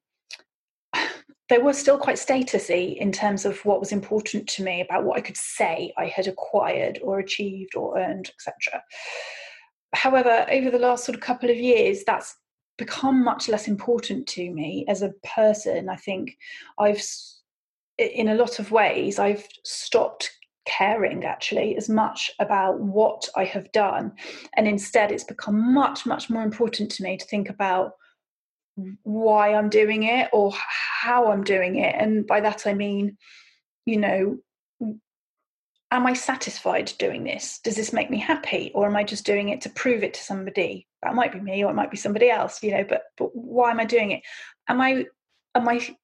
they 1.50 1.58
were 1.58 1.74
still 1.74 1.98
quite 1.98 2.16
statusy 2.16 2.98
in 2.98 3.12
terms 3.12 3.46
of 3.46 3.64
what 3.66 3.82
was 3.82 3.92
important 3.92 4.48
to 4.50 4.64
me 4.64 4.82
about 4.82 5.04
what 5.04 5.18
I 5.18 5.22
could 5.22 5.38
say 5.38 5.94
I 5.98 6.06
had 6.08 6.28
acquired 6.28 7.00
or 7.04 7.20
achieved 7.20 7.76
or 7.76 8.00
earned 8.00 8.32
etc 8.32 8.82
however 9.94 10.46
over 10.50 10.72
the 10.72 10.80
last 10.80 11.06
sort 11.06 11.16
of 11.16 11.22
couple 11.22 11.50
of 11.50 11.58
years 11.58 12.04
that's 12.06 12.36
become 12.78 13.24
much 13.24 13.48
less 13.48 13.68
important 13.68 14.28
to 14.28 14.52
me 14.52 14.86
as 14.88 15.02
a 15.02 15.14
person. 15.24 15.90
I 15.90 15.96
think 15.96 16.38
I've, 16.78 17.02
in 17.98 18.30
a 18.30 18.36
lot 18.36 18.60
of 18.60 18.72
ways, 18.72 19.20
I've 19.20 19.48
stopped 19.64 20.32
caring 20.66 21.24
actually 21.26 21.78
as 21.78 21.88
much 21.88 22.32
about 22.40 22.80
what 22.80 23.30
I 23.36 23.46
have 23.46 23.72
done. 23.72 24.12
And 24.56 24.68
instead, 24.68 25.12
it's 25.12 25.24
become 25.24 25.74
much, 25.74 26.06
much 26.06 26.30
more 26.30 26.44
important 26.44 26.92
to 26.92 27.04
me 27.04 27.18
to 27.18 27.26
think 27.26 27.50
about 27.50 27.94
why 29.04 29.54
I'm 29.54 29.70
doing 29.70 30.04
it 30.04 30.30
or 30.34 30.52
how 30.54 31.32
I'm 31.32 31.44
doing 31.44 31.78
it. 31.78 31.96
And 31.98 32.28
by 32.28 32.42
that, 32.42 32.68
I 32.68 32.74
mean, 32.74 33.18
you 33.86 33.98
know, 33.98 34.38
am 35.92 36.06
I 36.06 36.14
satisfied 36.14 36.92
doing 36.98 37.24
this? 37.24 37.60
Does 37.64 37.76
this 37.76 37.94
make 37.94 38.10
me 38.10 38.18
happy? 38.18 38.72
Or 38.74 38.88
am 38.88 38.96
I 38.96 39.04
just 39.04 39.26
doing 39.26 39.50
it 39.50 39.62
to 39.62 39.70
prove 39.70 40.04
it 40.04 40.14
to 40.16 40.24
somebody? 40.24 40.88
That 41.04 41.16
might 41.16 41.32
be 41.32 41.40
me 41.40 41.64
or 41.64 41.72
it 41.72 41.76
might 41.76 41.92
be 41.92 41.98
somebody 41.98 42.30
else, 42.30 42.62
you 42.64 42.72
know, 42.72 42.84
but 42.88 43.04
but 43.18 43.36
why 43.36 43.72
am 43.72 43.80
I 43.80 43.86
doing 43.86 44.12
it? 44.12 44.24
Am 44.68 44.82
I 44.82 45.06
am 45.54 45.70
I 45.70 45.96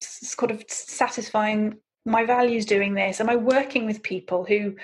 sort 0.00 0.50
of 0.50 0.62
satisfying 0.68 1.78
my 2.04 2.24
values 2.24 2.66
doing 2.66 2.94
this? 2.94 3.20
Am 3.20 3.30
I 3.30 3.36
working 3.36 3.86
with 3.86 4.02
people 4.02 4.44
who 4.44 4.74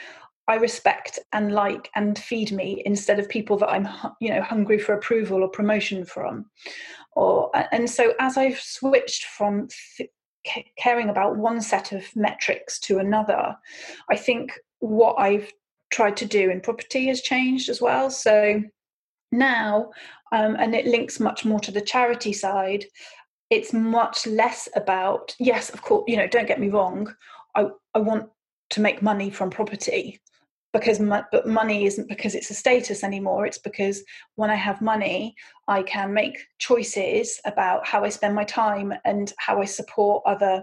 I 0.46 0.56
respect 0.56 1.18
and 1.32 1.52
like 1.52 1.90
and 1.94 2.18
feed 2.18 2.52
me 2.52 2.82
instead 2.84 3.18
of 3.18 3.28
people 3.28 3.56
that 3.58 3.70
I'm 3.70 3.88
you 4.20 4.30
know 4.30 4.42
hungry 4.42 4.78
for 4.78 4.94
approval 4.94 5.42
or 5.42 5.48
promotion 5.48 6.04
from? 6.04 6.46
Or 7.12 7.50
and 7.72 7.88
so 7.88 8.14
as 8.18 8.36
I've 8.36 8.58
switched 8.58 9.26
from 9.26 9.68
th- 9.96 10.10
caring 10.76 11.08
about 11.08 11.36
one 11.36 11.60
set 11.60 11.92
of 11.92 12.04
metrics 12.14 12.78
to 12.80 12.98
another, 12.98 13.56
I 14.10 14.16
think 14.16 14.52
what 14.80 15.16
I've 15.18 15.52
tried 15.90 16.16
to 16.18 16.26
do 16.26 16.50
in 16.50 16.60
property 16.60 17.06
has 17.06 17.20
changed 17.20 17.68
as 17.68 17.80
well. 17.80 18.10
So 18.10 18.62
now, 19.32 19.90
um, 20.32 20.56
and 20.58 20.74
it 20.74 20.86
links 20.86 21.20
much 21.20 21.44
more 21.44 21.60
to 21.60 21.70
the 21.70 21.80
charity 21.80 22.32
side, 22.32 22.84
it's 23.50 23.72
much 23.72 24.26
less 24.26 24.68
about, 24.74 25.34
yes, 25.38 25.70
of 25.70 25.82
course, 25.82 26.04
you 26.08 26.16
know, 26.16 26.26
don't 26.26 26.48
get 26.48 26.60
me 26.60 26.68
wrong, 26.68 27.14
I, 27.54 27.68
I 27.94 27.98
want 27.98 28.28
to 28.70 28.80
make 28.80 29.02
money 29.02 29.30
from 29.30 29.50
property 29.50 30.20
because 30.74 30.98
but 30.98 31.46
money 31.46 31.86
isn't 31.86 32.08
because 32.08 32.34
it's 32.34 32.50
a 32.50 32.54
status 32.54 33.02
anymore 33.02 33.46
it's 33.46 33.58
because 33.58 34.02
when 34.34 34.50
i 34.50 34.54
have 34.54 34.82
money 34.82 35.34
i 35.68 35.82
can 35.82 36.12
make 36.12 36.36
choices 36.58 37.40
about 37.46 37.86
how 37.86 38.04
i 38.04 38.08
spend 38.10 38.34
my 38.34 38.44
time 38.44 38.92
and 39.06 39.32
how 39.38 39.62
i 39.62 39.64
support 39.64 40.22
other 40.26 40.62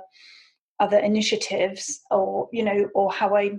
other 0.79 0.99
initiatives 0.99 2.01
or 2.11 2.47
you 2.51 2.63
know 2.63 2.87
or 2.93 3.11
how 3.11 3.35
i 3.35 3.51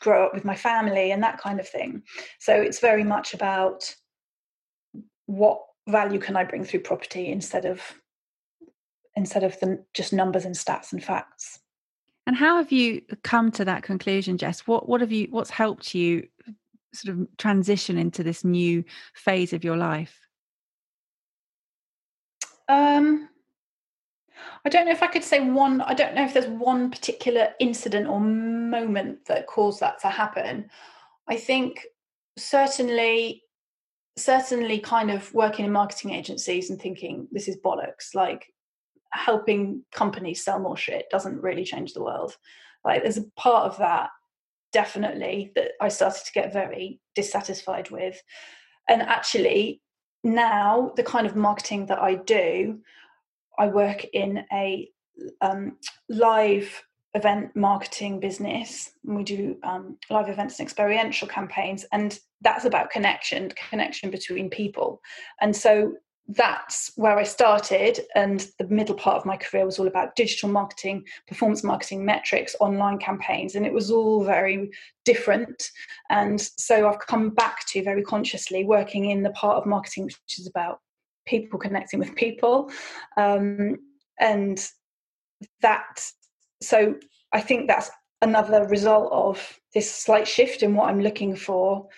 grow 0.00 0.26
up 0.26 0.34
with 0.34 0.44
my 0.44 0.54
family 0.54 1.10
and 1.10 1.22
that 1.22 1.38
kind 1.38 1.60
of 1.60 1.68
thing. 1.68 2.02
So 2.38 2.54
it's 2.54 2.80
very 2.80 3.04
much 3.04 3.34
about 3.34 3.94
what 5.26 5.60
value 5.88 6.18
can 6.18 6.36
i 6.36 6.44
bring 6.44 6.64
through 6.64 6.80
property 6.80 7.28
instead 7.28 7.64
of 7.64 7.80
instead 9.14 9.42
of 9.42 9.58
the 9.60 9.82
just 9.94 10.12
numbers 10.12 10.44
and 10.44 10.54
stats 10.54 10.92
and 10.92 11.02
facts 11.02 11.60
and 12.28 12.36
how 12.36 12.58
have 12.58 12.70
you 12.70 13.00
come 13.22 13.50
to 13.52 13.64
that 13.64 13.82
conclusion, 13.82 14.36
Jess? 14.36 14.66
What 14.66 14.86
what 14.86 15.00
have 15.00 15.10
you 15.10 15.28
what's 15.30 15.48
helped 15.48 15.94
you 15.94 16.28
sort 16.92 17.16
of 17.16 17.26
transition 17.38 17.96
into 17.96 18.22
this 18.22 18.44
new 18.44 18.84
phase 19.14 19.54
of 19.54 19.64
your 19.64 19.78
life? 19.78 20.20
Um 22.68 23.30
I 24.62 24.68
don't 24.68 24.84
know 24.84 24.92
if 24.92 25.02
I 25.02 25.06
could 25.06 25.24
say 25.24 25.40
one 25.40 25.80
I 25.80 25.94
don't 25.94 26.14
know 26.14 26.22
if 26.22 26.34
there's 26.34 26.48
one 26.48 26.90
particular 26.90 27.54
incident 27.60 28.06
or 28.06 28.20
moment 28.20 29.24
that 29.24 29.46
caused 29.46 29.80
that 29.80 29.98
to 30.02 30.08
happen. 30.08 30.68
I 31.28 31.36
think 31.38 31.86
certainly 32.36 33.42
certainly 34.18 34.80
kind 34.80 35.10
of 35.10 35.32
working 35.32 35.64
in 35.64 35.72
marketing 35.72 36.10
agencies 36.10 36.68
and 36.68 36.78
thinking 36.78 37.26
this 37.32 37.48
is 37.48 37.56
bollocks 37.56 38.14
like 38.14 38.52
helping 39.12 39.84
companies 39.92 40.44
sell 40.44 40.58
more 40.58 40.76
shit 40.76 41.06
doesn't 41.10 41.42
really 41.42 41.64
change 41.64 41.92
the 41.92 42.02
world. 42.02 42.36
Like 42.84 43.02
there's 43.02 43.18
a 43.18 43.24
part 43.36 43.66
of 43.66 43.78
that 43.78 44.10
definitely 44.72 45.52
that 45.54 45.72
I 45.80 45.88
started 45.88 46.24
to 46.24 46.32
get 46.32 46.52
very 46.52 47.00
dissatisfied 47.14 47.90
with. 47.90 48.22
And 48.88 49.02
actually 49.02 49.80
now 50.24 50.92
the 50.96 51.02
kind 51.02 51.26
of 51.26 51.36
marketing 51.36 51.86
that 51.86 51.98
I 51.98 52.16
do, 52.16 52.80
I 53.58 53.68
work 53.68 54.04
in 54.12 54.44
a 54.52 54.88
um, 55.40 55.76
live 56.08 56.82
event 57.14 57.56
marketing 57.56 58.20
business 58.20 58.92
we 59.02 59.24
do 59.24 59.56
um, 59.62 59.96
live 60.10 60.28
events 60.28 60.58
and 60.58 60.66
experiential 60.66 61.26
campaigns 61.26 61.84
and 61.90 62.20
that's 62.42 62.66
about 62.66 62.90
connection 62.90 63.50
connection 63.70 64.10
between 64.10 64.50
people 64.50 65.00
and 65.40 65.56
so 65.56 65.94
that's 66.28 66.92
where 66.96 67.16
I 67.16 67.22
started. 67.22 68.00
And 68.14 68.46
the 68.58 68.66
middle 68.68 68.94
part 68.94 69.16
of 69.16 69.24
my 69.24 69.36
career 69.36 69.64
was 69.64 69.78
all 69.78 69.86
about 69.86 70.14
digital 70.14 70.50
marketing, 70.50 71.04
performance 71.26 71.64
marketing, 71.64 72.04
metrics, 72.04 72.54
online 72.60 72.98
campaigns. 72.98 73.54
And 73.54 73.64
it 73.64 73.72
was 73.72 73.90
all 73.90 74.24
very 74.24 74.70
different. 75.04 75.70
And 76.10 76.40
so 76.40 76.88
I've 76.88 76.98
come 76.98 77.30
back 77.30 77.66
to 77.68 77.82
very 77.82 78.02
consciously 78.02 78.64
working 78.64 79.10
in 79.10 79.22
the 79.22 79.30
part 79.30 79.56
of 79.56 79.66
marketing 79.66 80.04
which 80.04 80.38
is 80.38 80.46
about 80.46 80.80
people 81.26 81.58
connecting 81.58 81.98
with 81.98 82.14
people. 82.14 82.70
Um, 83.16 83.76
and 84.20 84.64
that, 85.62 86.04
so 86.60 86.96
I 87.32 87.40
think 87.40 87.68
that's 87.68 87.90
another 88.20 88.66
result 88.66 89.10
of 89.12 89.58
this 89.72 89.90
slight 89.90 90.28
shift 90.28 90.62
in 90.62 90.74
what 90.74 90.90
I'm 90.90 91.00
looking 91.00 91.36
for. 91.36 91.88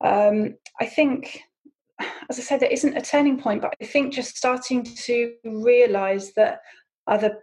Um, 0.00 0.54
I 0.80 0.86
think 0.86 1.42
as 2.00 2.38
I 2.38 2.42
said, 2.42 2.60
there 2.60 2.70
isn't 2.70 2.96
a 2.96 3.02
turning 3.02 3.38
point, 3.38 3.62
but 3.62 3.74
I 3.80 3.84
think 3.84 4.12
just 4.12 4.36
starting 4.36 4.84
to 4.84 5.34
realize 5.44 6.32
that 6.34 6.60
other 7.06 7.38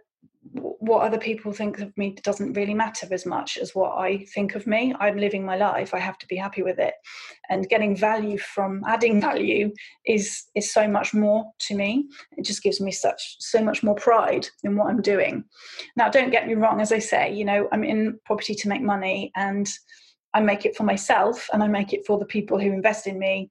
what 0.52 1.02
other 1.02 1.18
people 1.18 1.52
think 1.52 1.80
of 1.80 1.96
me 1.98 2.16
doesn't 2.22 2.54
really 2.54 2.72
matter 2.72 3.06
as 3.12 3.26
much 3.26 3.58
as 3.58 3.74
what 3.74 3.98
I 3.98 4.24
think 4.34 4.54
of 4.54 4.66
me. 4.66 4.94
I'm 4.98 5.18
living 5.18 5.44
my 5.44 5.56
life. 5.56 5.92
I 5.92 5.98
have 5.98 6.16
to 6.18 6.26
be 6.26 6.36
happy 6.36 6.62
with 6.62 6.78
it, 6.78 6.94
and 7.50 7.68
getting 7.68 7.94
value 7.94 8.38
from 8.38 8.82
adding 8.86 9.20
value 9.30 9.72
is 10.06 10.44
is 10.54 10.72
so 10.72 10.88
much 10.88 11.12
more 11.12 11.44
to 11.60 11.74
me. 11.74 12.08
It 12.36 12.44
just 12.44 12.62
gives 12.62 12.80
me 12.80 12.90
such 12.90 13.36
so 13.38 13.62
much 13.62 13.82
more 13.82 13.94
pride 13.94 14.48
in 14.64 14.76
what 14.76 14.88
I'm 14.88 15.02
doing. 15.02 15.44
Now, 15.96 16.08
don't 16.08 16.30
get 16.30 16.48
me 16.48 16.54
wrong. 16.54 16.80
As 16.80 16.92
I 16.92 16.98
say, 16.98 17.32
you 17.32 17.44
know, 17.44 17.68
I'm 17.72 17.84
in 17.84 18.18
property 18.24 18.54
to 18.54 18.68
make 18.68 18.82
money, 18.82 19.30
and 19.36 19.68
I 20.32 20.40
make 20.40 20.64
it 20.64 20.74
for 20.74 20.84
myself, 20.84 21.48
and 21.52 21.62
I 21.62 21.68
make 21.68 21.92
it 21.92 22.06
for 22.06 22.18
the 22.18 22.24
people 22.24 22.58
who 22.58 22.72
invest 22.72 23.06
in 23.06 23.18
me 23.18 23.50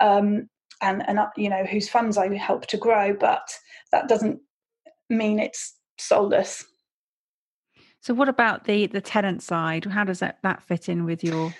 um, 0.00 0.48
and 0.82 1.06
and 1.08 1.18
uh, 1.18 1.28
you 1.36 1.48
know 1.48 1.64
whose 1.64 1.88
funds 1.88 2.16
I 2.16 2.34
help 2.36 2.66
to 2.68 2.76
grow. 2.76 3.14
But 3.14 3.48
that 3.92 4.08
doesn't 4.08 4.40
mean 5.08 5.38
it's 5.38 5.76
soulless. 5.98 6.64
So, 8.00 8.14
what 8.14 8.28
about 8.28 8.64
the 8.64 8.86
the 8.86 9.00
tenant 9.00 9.42
side? 9.42 9.84
How 9.84 10.04
does 10.04 10.20
that 10.20 10.38
that 10.42 10.62
fit 10.62 10.88
in 10.88 11.04
with 11.04 11.22
your? 11.22 11.54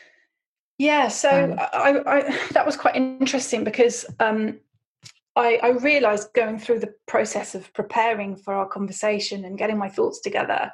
Yeah, 0.78 1.08
so 1.08 1.28
um, 1.28 1.58
I, 1.74 2.00
I, 2.06 2.38
that 2.52 2.64
was 2.64 2.76
quite 2.76 2.96
interesting 2.96 3.64
because 3.64 4.06
um, 4.18 4.58
I, 5.36 5.58
I 5.62 5.68
realized 5.70 6.32
going 6.34 6.58
through 6.58 6.80
the 6.80 6.94
process 7.06 7.54
of 7.54 7.72
preparing 7.74 8.34
for 8.34 8.54
our 8.54 8.66
conversation 8.66 9.44
and 9.44 9.58
getting 9.58 9.76
my 9.76 9.90
thoughts 9.90 10.20
together, 10.20 10.72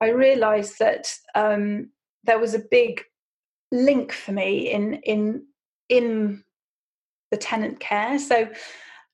I 0.00 0.08
realized 0.08 0.78
that 0.78 1.12
um, 1.34 1.90
there 2.24 2.38
was 2.38 2.54
a 2.54 2.58
big 2.70 3.02
link 3.70 4.12
for 4.12 4.32
me 4.32 4.70
in 4.70 4.94
in 5.04 5.46
in 5.90 6.42
the 7.34 7.46
tenant 7.52 7.80
care. 7.80 8.16
So, 8.18 8.48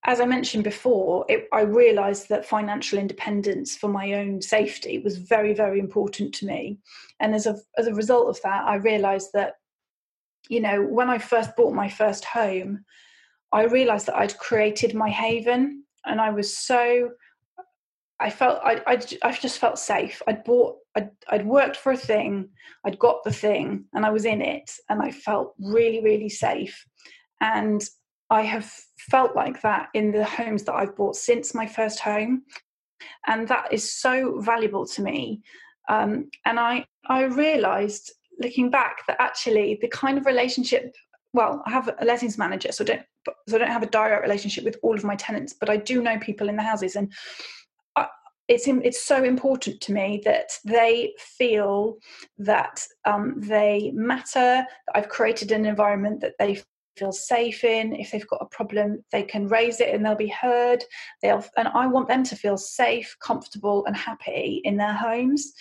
as 0.04 0.20
I 0.20 0.26
mentioned 0.26 0.64
before, 0.64 1.24
it, 1.28 1.48
I 1.52 1.62
realised 1.62 2.28
that 2.28 2.46
financial 2.46 2.98
independence 2.98 3.76
for 3.76 3.88
my 3.88 4.14
own 4.14 4.40
safety 4.40 4.98
was 4.98 5.16
very, 5.16 5.52
very 5.54 5.78
important 5.78 6.34
to 6.34 6.46
me. 6.46 6.78
And 7.18 7.34
as 7.34 7.46
a 7.46 7.56
as 7.80 7.86
a 7.86 7.94
result 7.94 8.28
of 8.28 8.42
that, 8.42 8.64
I 8.64 8.76
realised 8.76 9.30
that, 9.34 9.54
you 10.48 10.60
know, 10.60 10.82
when 10.82 11.08
I 11.10 11.18
first 11.18 11.56
bought 11.56 11.74
my 11.74 11.88
first 11.88 12.24
home, 12.24 12.84
I 13.52 13.62
realised 13.64 14.06
that 14.06 14.16
I'd 14.16 14.38
created 14.38 14.94
my 14.94 15.10
haven, 15.10 15.84
and 16.04 16.20
I 16.20 16.30
was 16.30 16.56
so. 16.56 17.10
I 18.26 18.28
felt 18.28 18.60
I, 18.62 18.82
I, 18.86 18.94
I 19.22 19.32
just 19.32 19.58
felt 19.58 19.78
safe. 19.78 20.20
I'd 20.26 20.44
bought, 20.44 20.76
I'd, 20.94 21.10
I'd 21.30 21.46
worked 21.46 21.78
for 21.78 21.92
a 21.92 21.96
thing, 22.10 22.50
I'd 22.84 22.98
got 22.98 23.24
the 23.24 23.32
thing, 23.32 23.86
and 23.94 24.04
I 24.04 24.10
was 24.10 24.26
in 24.26 24.42
it, 24.42 24.70
and 24.90 25.00
I 25.00 25.10
felt 25.10 25.54
really, 25.58 26.02
really 26.02 26.28
safe. 26.28 26.84
And 27.40 27.82
I 28.30 28.42
have 28.42 28.72
felt 28.98 29.34
like 29.34 29.60
that 29.62 29.88
in 29.94 30.12
the 30.12 30.24
homes 30.24 30.64
that 30.64 30.74
I've 30.74 30.96
bought 30.96 31.16
since 31.16 31.54
my 31.54 31.66
first 31.66 31.98
home. 32.00 32.44
And 33.26 33.48
that 33.48 33.72
is 33.72 33.92
so 33.92 34.40
valuable 34.40 34.86
to 34.86 35.02
me. 35.02 35.42
Um, 35.88 36.30
and 36.44 36.60
I, 36.60 36.86
I 37.08 37.24
realized 37.24 38.12
looking 38.38 38.70
back 38.70 39.06
that 39.06 39.20
actually 39.20 39.78
the 39.80 39.88
kind 39.88 40.16
of 40.16 40.26
relationship 40.26 40.94
well, 41.32 41.62
I 41.66 41.70
have 41.70 41.88
a 41.98 42.04
lettings 42.04 42.38
manager, 42.38 42.72
so 42.72 42.84
I 42.84 42.86
don't 42.86 43.02
so 43.48 43.56
I 43.56 43.58
don't 43.58 43.70
have 43.70 43.82
a 43.82 43.86
direct 43.86 44.22
relationship 44.22 44.64
with 44.64 44.76
all 44.82 44.94
of 44.94 45.04
my 45.04 45.14
tenants, 45.16 45.52
but 45.52 45.70
I 45.70 45.76
do 45.76 46.02
know 46.02 46.18
people 46.18 46.48
in 46.48 46.56
the 46.56 46.62
houses, 46.62 46.96
and 46.96 47.12
I, 47.96 48.06
it's 48.48 48.66
it's 48.66 49.02
so 49.02 49.22
important 49.22 49.80
to 49.82 49.92
me 49.92 50.22
that 50.24 50.50
they 50.64 51.12
feel 51.18 51.98
that 52.38 52.84
um, 53.04 53.34
they 53.36 53.92
matter. 53.94 54.66
That 54.86 54.96
I've 54.96 55.08
created 55.08 55.52
an 55.52 55.66
environment 55.66 56.20
that 56.20 56.34
they 56.38 56.62
feel 56.96 57.12
safe 57.12 57.64
in. 57.64 57.94
If 57.94 58.10
they've 58.10 58.26
got 58.26 58.42
a 58.42 58.46
problem, 58.46 59.04
they 59.12 59.22
can 59.22 59.48
raise 59.48 59.80
it 59.80 59.94
and 59.94 60.04
they'll 60.04 60.14
be 60.14 60.28
heard. 60.28 60.84
They'll, 61.22 61.44
and 61.56 61.68
I 61.68 61.86
want 61.86 62.08
them 62.08 62.24
to 62.24 62.36
feel 62.36 62.56
safe, 62.56 63.16
comfortable, 63.20 63.84
and 63.86 63.96
happy 63.96 64.60
in 64.64 64.76
their 64.76 64.94
homes. 64.94 65.52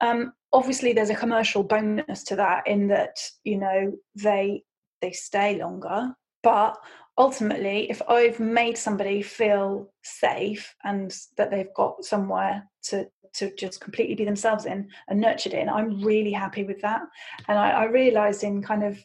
Um, 0.00 0.32
obviously, 0.52 0.92
there's 0.92 1.10
a 1.10 1.14
commercial 1.14 1.62
bonus 1.62 2.22
to 2.24 2.36
that 2.36 2.66
in 2.66 2.88
that 2.88 3.16
you 3.44 3.58
know 3.58 3.92
they 4.14 4.62
they 5.00 5.12
stay 5.12 5.58
longer, 5.58 6.14
but 6.42 6.76
ultimately, 7.18 7.90
if 7.90 8.02
I've 8.08 8.40
made 8.40 8.76
somebody 8.76 9.22
feel 9.22 9.92
safe 10.02 10.74
and 10.84 11.14
that 11.36 11.50
they've 11.50 11.74
got 11.74 12.04
somewhere 12.04 12.68
to 12.84 13.08
to 13.34 13.54
just 13.56 13.80
completely 13.80 14.14
be 14.14 14.24
themselves 14.24 14.64
in 14.64 14.88
and 15.08 15.20
nurtured 15.20 15.52
in, 15.52 15.68
I'm 15.68 16.02
really 16.02 16.32
happy 16.32 16.64
with 16.64 16.80
that. 16.80 17.02
And 17.48 17.58
I, 17.58 17.70
I 17.70 17.84
realized 17.84 18.44
in 18.44 18.62
kind 18.62 18.82
of 18.82 18.98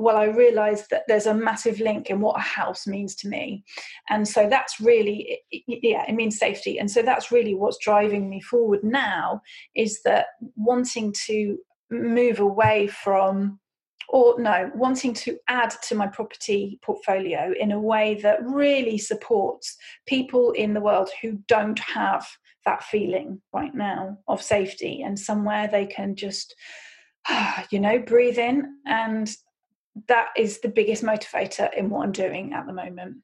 well, 0.00 0.16
I 0.16 0.24
realised 0.24 0.86
that 0.90 1.02
there's 1.06 1.26
a 1.26 1.34
massive 1.34 1.78
link 1.78 2.08
in 2.10 2.20
what 2.20 2.38
a 2.38 2.42
house 2.42 2.86
means 2.86 3.14
to 3.16 3.28
me. 3.28 3.64
And 4.08 4.26
so 4.26 4.48
that's 4.48 4.80
really, 4.80 5.40
yeah, 5.66 6.04
it 6.08 6.14
means 6.14 6.38
safety. 6.38 6.78
And 6.78 6.90
so 6.90 7.02
that's 7.02 7.30
really 7.30 7.54
what's 7.54 7.78
driving 7.78 8.28
me 8.30 8.40
forward 8.40 8.82
now 8.82 9.42
is 9.76 10.02
that 10.04 10.26
wanting 10.56 11.14
to 11.26 11.58
move 11.90 12.40
away 12.40 12.86
from, 12.86 13.60
or 14.08 14.40
no, 14.40 14.70
wanting 14.74 15.12
to 15.14 15.36
add 15.48 15.74
to 15.88 15.94
my 15.94 16.06
property 16.06 16.78
portfolio 16.82 17.52
in 17.58 17.70
a 17.70 17.80
way 17.80 18.14
that 18.22 18.38
really 18.42 18.96
supports 18.96 19.76
people 20.06 20.52
in 20.52 20.72
the 20.72 20.80
world 20.80 21.10
who 21.20 21.38
don't 21.46 21.78
have 21.78 22.26
that 22.64 22.82
feeling 22.84 23.40
right 23.52 23.74
now 23.74 24.18
of 24.28 24.42
safety 24.42 25.02
and 25.02 25.18
somewhere 25.18 25.68
they 25.68 25.86
can 25.86 26.14
just 26.14 26.54
you 27.70 27.80
know 27.80 27.98
breathe 27.98 28.38
in 28.38 28.66
and 28.86 29.34
that 30.08 30.28
is 30.36 30.60
the 30.60 30.68
biggest 30.68 31.02
motivator 31.02 31.72
in 31.74 31.90
what 31.90 32.04
I'm 32.04 32.12
doing 32.12 32.52
at 32.52 32.66
the 32.66 32.72
moment. 32.72 33.18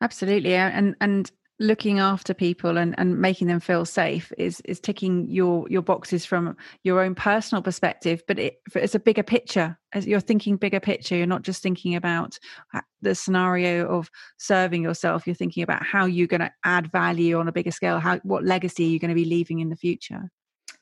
Absolutely, 0.00 0.54
and 0.54 0.94
and 1.00 1.30
looking 1.58 1.98
after 1.98 2.34
people 2.34 2.76
and, 2.76 2.94
and 2.98 3.18
making 3.18 3.46
them 3.46 3.60
feel 3.60 3.84
safe 3.84 4.30
is 4.36 4.60
is 4.66 4.78
ticking 4.78 5.28
your 5.30 5.66
your 5.70 5.80
boxes 5.80 6.24
from 6.26 6.54
your 6.84 7.00
own 7.00 7.14
personal 7.14 7.62
perspective 7.62 8.22
but 8.28 8.38
it, 8.38 8.60
it's 8.74 8.94
a 8.94 8.98
bigger 8.98 9.22
picture 9.22 9.78
as 9.94 10.06
you're 10.06 10.20
thinking 10.20 10.56
bigger 10.56 10.80
picture. 10.80 11.16
You're 11.16 11.26
not 11.26 11.42
just 11.42 11.62
thinking 11.62 11.94
about 11.94 12.38
uh, 12.74 12.82
the 13.00 13.14
scenario 13.14 13.88
of 13.88 14.10
serving 14.36 14.82
yourself. 14.82 15.26
You're 15.26 15.34
thinking 15.34 15.62
about 15.62 15.82
how 15.82 16.04
you're 16.04 16.26
going 16.26 16.40
to 16.40 16.52
add 16.64 16.92
value 16.92 17.38
on 17.38 17.48
a 17.48 17.52
bigger 17.52 17.70
scale 17.70 17.98
how 18.00 18.18
what 18.18 18.44
legacy 18.44 18.84
you're 18.84 19.00
going 19.00 19.08
to 19.08 19.14
be 19.14 19.24
leaving 19.24 19.60
in 19.60 19.70
the 19.70 19.76
future. 19.76 20.30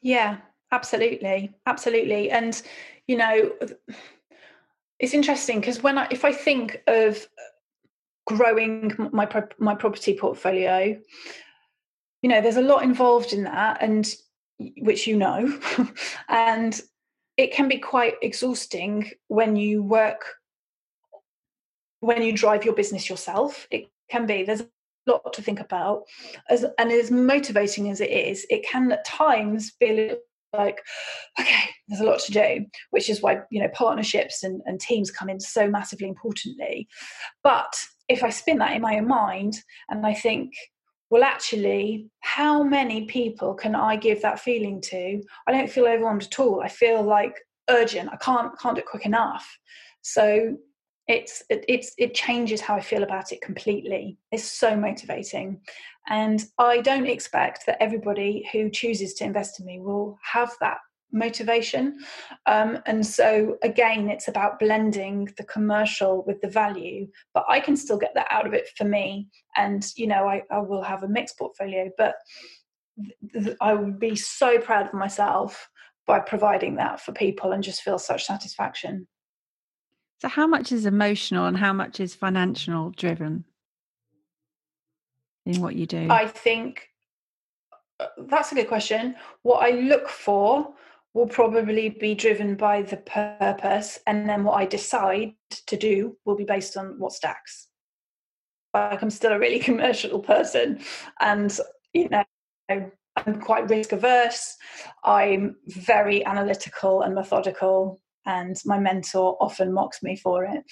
Yeah 0.02 0.38
absolutely 0.72 1.54
absolutely. 1.66 2.30
And 2.30 2.60
you 3.06 3.16
know 3.16 3.52
it's 4.98 5.14
interesting 5.14 5.60
because 5.60 5.82
when 5.82 5.98
I, 5.98 6.06
if 6.10 6.24
I 6.24 6.32
think 6.32 6.82
of 6.86 7.26
growing 8.26 8.92
my 9.12 9.28
my 9.58 9.74
property 9.74 10.16
portfolio, 10.16 10.98
you 12.22 12.30
know, 12.30 12.40
there's 12.40 12.56
a 12.56 12.62
lot 12.62 12.84
involved 12.84 13.32
in 13.32 13.44
that, 13.44 13.82
and 13.82 14.06
which 14.78 15.06
you 15.06 15.16
know, 15.16 15.58
and 16.28 16.80
it 17.36 17.52
can 17.52 17.68
be 17.68 17.78
quite 17.78 18.14
exhausting 18.22 19.10
when 19.28 19.56
you 19.56 19.82
work 19.82 20.24
when 22.00 22.22
you 22.22 22.32
drive 22.32 22.64
your 22.64 22.74
business 22.74 23.08
yourself. 23.08 23.66
It 23.70 23.86
can 24.10 24.26
be 24.26 24.44
there's 24.44 24.60
a 24.60 24.68
lot 25.06 25.32
to 25.32 25.42
think 25.42 25.60
about, 25.60 26.04
as 26.48 26.64
and 26.78 26.92
as 26.92 27.10
motivating 27.10 27.90
as 27.90 28.00
it 28.00 28.10
is, 28.10 28.46
it 28.48 28.66
can 28.66 28.92
at 28.92 29.04
times 29.04 29.72
be 29.80 30.12
like 30.52 30.80
okay 31.38 31.73
there's 31.88 32.00
a 32.00 32.04
lot 32.04 32.18
to 32.18 32.32
do 32.32 32.64
which 32.90 33.10
is 33.10 33.20
why 33.20 33.38
you 33.50 33.60
know 33.60 33.68
partnerships 33.74 34.42
and, 34.42 34.62
and 34.66 34.80
teams 34.80 35.10
come 35.10 35.28
in 35.28 35.40
so 35.40 35.68
massively 35.68 36.08
importantly. 36.08 36.88
But 37.42 37.74
if 38.08 38.22
i 38.22 38.30
spin 38.30 38.58
that 38.58 38.74
in 38.76 38.82
my 38.82 38.98
own 38.98 39.08
mind 39.08 39.54
and 39.88 40.06
i 40.06 40.12
think 40.12 40.52
well 41.10 41.24
actually 41.24 42.06
how 42.20 42.62
many 42.62 43.06
people 43.06 43.54
can 43.54 43.74
i 43.74 43.96
give 43.96 44.20
that 44.22 44.40
feeling 44.40 44.80
to? 44.80 45.22
I 45.46 45.52
don't 45.52 45.70
feel 45.70 45.86
overwhelmed 45.86 46.24
at 46.24 46.38
all. 46.38 46.62
I 46.62 46.68
feel 46.68 47.02
like 47.02 47.34
urgent. 47.70 48.10
I 48.12 48.16
can't 48.16 48.58
can't 48.58 48.76
do 48.76 48.80
it 48.80 48.86
quick 48.86 49.06
enough. 49.06 49.46
So 50.02 50.56
it's 51.06 51.42
it, 51.50 51.64
it's 51.68 51.92
it 51.98 52.14
changes 52.14 52.62
how 52.62 52.74
i 52.74 52.80
feel 52.80 53.02
about 53.02 53.32
it 53.32 53.42
completely. 53.42 54.18
It's 54.32 54.44
so 54.44 54.76
motivating. 54.76 55.60
And 56.08 56.44
i 56.58 56.80
don't 56.80 57.06
expect 57.06 57.66
that 57.66 57.82
everybody 57.82 58.48
who 58.52 58.70
chooses 58.70 59.14
to 59.14 59.24
invest 59.24 59.60
in 59.60 59.66
me 59.66 59.80
will 59.80 60.18
have 60.22 60.52
that 60.60 60.78
motivation 61.14 61.98
um, 62.46 62.78
and 62.86 63.06
so 63.06 63.56
again 63.62 64.10
it's 64.10 64.28
about 64.28 64.58
blending 64.58 65.28
the 65.38 65.44
commercial 65.44 66.24
with 66.26 66.40
the 66.40 66.48
value 66.48 67.06
but 67.32 67.44
i 67.48 67.58
can 67.58 67.76
still 67.76 67.96
get 67.96 68.12
that 68.14 68.26
out 68.30 68.46
of 68.46 68.52
it 68.52 68.68
for 68.76 68.84
me 68.84 69.28
and 69.56 69.86
you 69.96 70.06
know 70.06 70.28
i, 70.28 70.42
I 70.50 70.58
will 70.58 70.82
have 70.82 71.02
a 71.02 71.08
mixed 71.08 71.38
portfolio 71.38 71.90
but 71.96 72.16
th- 73.32 73.44
th- 73.44 73.56
i 73.60 73.72
would 73.72 73.98
be 73.98 74.16
so 74.16 74.58
proud 74.58 74.86
of 74.86 74.92
myself 74.92 75.70
by 76.06 76.18
providing 76.20 76.76
that 76.76 77.00
for 77.00 77.12
people 77.12 77.52
and 77.52 77.62
just 77.62 77.82
feel 77.82 77.98
such 77.98 78.26
satisfaction 78.26 79.06
so, 80.20 80.28
how 80.28 80.46
much 80.46 80.72
is 80.72 80.86
emotional 80.86 81.46
and 81.46 81.56
how 81.56 81.72
much 81.72 82.00
is 82.00 82.14
financial 82.14 82.90
driven 82.90 83.44
in 85.44 85.60
what 85.60 85.76
you 85.76 85.86
do? 85.86 86.08
I 86.10 86.26
think 86.26 86.88
uh, 88.00 88.06
that's 88.18 88.52
a 88.52 88.54
good 88.54 88.68
question. 88.68 89.16
What 89.42 89.58
I 89.58 89.70
look 89.70 90.08
for 90.08 90.72
will 91.14 91.26
probably 91.26 91.88
be 91.88 92.14
driven 92.14 92.56
by 92.56 92.82
the 92.82 92.96
purpose, 92.98 93.98
and 94.06 94.28
then 94.28 94.44
what 94.44 94.60
I 94.60 94.66
decide 94.66 95.34
to 95.66 95.76
do 95.76 96.16
will 96.24 96.36
be 96.36 96.44
based 96.44 96.76
on 96.76 96.98
what 96.98 97.12
stacks. 97.12 97.68
Like, 98.74 99.00
I'm 99.00 99.10
still 99.10 99.32
a 99.32 99.38
really 99.38 99.58
commercial 99.70 100.18
person, 100.18 100.80
and 101.20 101.56
you 101.92 102.08
know, 102.08 102.24
I'm 102.68 103.40
quite 103.40 103.70
risk 103.70 103.92
averse. 103.92 104.56
I'm 105.04 105.56
very 105.66 106.26
analytical 106.26 107.02
and 107.02 107.14
methodical 107.14 108.00
and 108.26 108.56
my 108.64 108.78
mentor 108.78 109.36
often 109.40 109.72
mocks 109.72 110.02
me 110.02 110.16
for 110.16 110.44
it. 110.44 110.64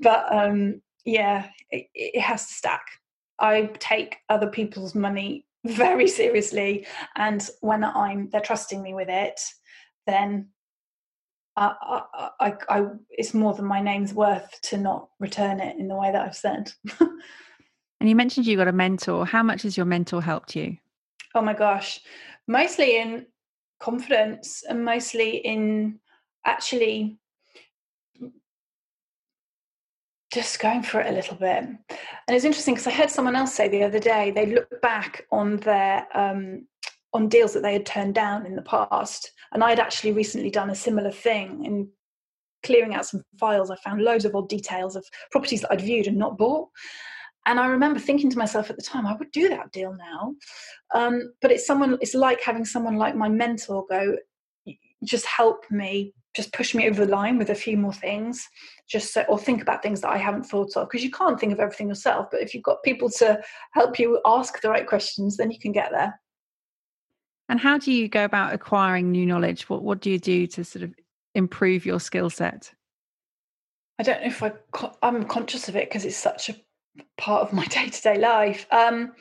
But 0.00 0.26
um, 0.34 0.82
yeah, 1.04 1.48
it, 1.70 1.86
it 1.94 2.20
has 2.20 2.46
to 2.46 2.54
stack. 2.54 2.84
I 3.38 3.70
take 3.78 4.16
other 4.28 4.48
people's 4.48 4.94
money 4.94 5.46
very 5.64 6.08
seriously, 6.08 6.86
and 7.16 7.48
when 7.60 7.84
I'm 7.84 8.28
they're 8.30 8.40
trusting 8.40 8.82
me 8.82 8.94
with 8.94 9.08
it, 9.08 9.40
then 10.06 10.48
I, 11.56 11.74
I, 11.80 12.30
I, 12.40 12.54
I, 12.68 12.86
it's 13.10 13.34
more 13.34 13.54
than 13.54 13.64
my 13.64 13.80
name's 13.80 14.12
worth 14.12 14.60
to 14.62 14.76
not 14.76 15.08
return 15.18 15.60
it 15.60 15.78
in 15.78 15.88
the 15.88 15.96
way 15.96 16.12
that 16.12 16.26
I've 16.26 16.36
said. 16.36 16.72
and 17.00 18.08
you 18.08 18.14
mentioned 18.14 18.46
you 18.46 18.56
got 18.56 18.68
a 18.68 18.72
mentor. 18.72 19.24
How 19.24 19.42
much 19.42 19.62
has 19.62 19.76
your 19.76 19.86
mentor 19.86 20.22
helped 20.22 20.54
you? 20.54 20.76
Oh 21.34 21.42
my 21.42 21.54
gosh, 21.54 22.00
mostly 22.46 22.98
in 22.98 23.26
confidence 23.80 24.64
and 24.68 24.84
mostly 24.84 25.38
in 25.38 25.98
actually 26.44 27.18
just 30.32 30.60
going 30.60 30.82
for 30.82 31.00
it 31.00 31.10
a 31.10 31.14
little 31.14 31.36
bit. 31.36 31.64
And 31.64 31.78
it's 32.28 32.44
interesting 32.44 32.74
because 32.74 32.86
I 32.86 32.90
heard 32.92 33.10
someone 33.10 33.36
else 33.36 33.54
say 33.54 33.68
the 33.68 33.84
other 33.84 33.98
day 33.98 34.30
they 34.30 34.46
look 34.46 34.80
back 34.82 35.26
on 35.32 35.56
their 35.58 36.06
um, 36.14 36.66
on 37.16 37.28
deals 37.28 37.52
that 37.54 37.62
they 37.62 37.72
had 37.72 37.86
turned 37.86 38.14
down 38.14 38.46
in 38.46 38.54
the 38.54 38.62
past, 38.62 39.32
and 39.52 39.64
I 39.64 39.70
had 39.70 39.80
actually 39.80 40.12
recently 40.12 40.50
done 40.50 40.70
a 40.70 40.74
similar 40.74 41.10
thing 41.10 41.64
in 41.64 41.88
clearing 42.62 42.94
out 42.94 43.06
some 43.06 43.22
files. 43.38 43.70
I 43.70 43.76
found 43.76 44.02
loads 44.02 44.24
of 44.24 44.34
odd 44.34 44.48
details 44.48 44.96
of 44.96 45.04
properties 45.30 45.62
that 45.62 45.72
I'd 45.72 45.80
viewed 45.80 46.06
and 46.06 46.16
not 46.16 46.38
bought. 46.38 46.68
And 47.46 47.60
I 47.60 47.66
remember 47.66 48.00
thinking 48.00 48.28
to 48.30 48.38
myself 48.38 48.70
at 48.70 48.76
the 48.76 48.82
time, 48.82 49.06
I 49.06 49.14
would 49.14 49.30
do 49.30 49.48
that 49.48 49.70
deal 49.72 49.96
now. 49.96 50.34
Um, 50.94 51.32
but 51.40 51.52
it's 51.52 51.66
someone, 51.66 51.96
it's 52.00 52.14
like 52.14 52.42
having 52.42 52.64
someone 52.64 52.96
like 52.96 53.14
my 53.14 53.28
mentor 53.28 53.86
go, 53.88 54.16
just 55.04 55.26
help 55.26 55.64
me 55.70 56.12
just 56.34 56.52
push 56.52 56.74
me 56.74 56.86
over 56.86 57.06
the 57.06 57.10
line 57.10 57.38
with 57.38 57.48
a 57.48 57.54
few 57.54 57.78
more 57.78 57.92
things 57.92 58.46
just 58.88 59.14
so 59.14 59.22
or 59.22 59.38
think 59.38 59.62
about 59.62 59.82
things 59.82 60.02
that 60.02 60.10
i 60.10 60.18
haven't 60.18 60.44
thought 60.44 60.76
of 60.76 60.86
because 60.86 61.02
you 61.02 61.10
can't 61.10 61.40
think 61.40 61.52
of 61.52 61.60
everything 61.60 61.88
yourself 61.88 62.26
but 62.30 62.42
if 62.42 62.52
you've 62.52 62.62
got 62.62 62.82
people 62.82 63.08
to 63.08 63.40
help 63.72 63.98
you 63.98 64.20
ask 64.26 64.60
the 64.60 64.68
right 64.68 64.86
questions 64.86 65.36
then 65.36 65.50
you 65.50 65.58
can 65.58 65.72
get 65.72 65.90
there 65.90 66.18
and 67.48 67.60
how 67.60 67.78
do 67.78 67.92
you 67.92 68.08
go 68.08 68.24
about 68.24 68.52
acquiring 68.52 69.10
new 69.10 69.26
knowledge 69.26 69.68
what 69.68 69.82
what 69.82 70.00
do 70.00 70.10
you 70.10 70.18
do 70.18 70.46
to 70.46 70.64
sort 70.64 70.82
of 70.82 70.94
improve 71.34 71.84
your 71.86 72.00
skill 72.00 72.30
set 72.30 72.72
i 73.98 74.02
don't 74.02 74.20
know 74.20 74.26
if 74.26 74.42
i 74.42 74.52
i'm 75.02 75.24
conscious 75.24 75.68
of 75.68 75.76
it 75.76 75.88
because 75.88 76.04
it's 76.04 76.16
such 76.16 76.48
a 76.48 76.56
part 77.18 77.42
of 77.42 77.52
my 77.52 77.64
day-to-day 77.66 78.18
life 78.18 78.66
um 78.70 79.12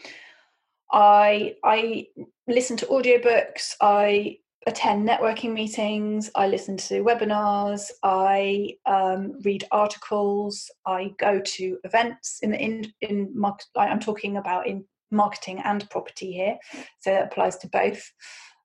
i 0.91 1.55
i 1.63 2.05
listen 2.47 2.77
to 2.77 2.85
audiobooks 2.87 3.75
i 3.81 4.37
attend 4.67 5.07
networking 5.07 5.53
meetings, 5.53 6.31
I 6.35 6.47
listen 6.47 6.77
to 6.77 7.03
webinars, 7.03 7.91
I 8.03 8.75
um, 8.85 9.39
read 9.43 9.65
articles, 9.71 10.71
I 10.85 11.13
go 11.19 11.39
to 11.39 11.77
events 11.83 12.39
in 12.41 12.51
the 12.51 12.59
in 12.59 12.93
in 13.01 13.31
market. 13.33 13.67
I'm 13.75 13.99
talking 13.99 14.37
about 14.37 14.67
in 14.67 14.85
marketing 15.11 15.61
and 15.63 15.89
property 15.89 16.31
here, 16.31 16.57
so 16.99 17.11
that 17.11 17.25
applies 17.25 17.57
to 17.57 17.67
both. 17.69 18.11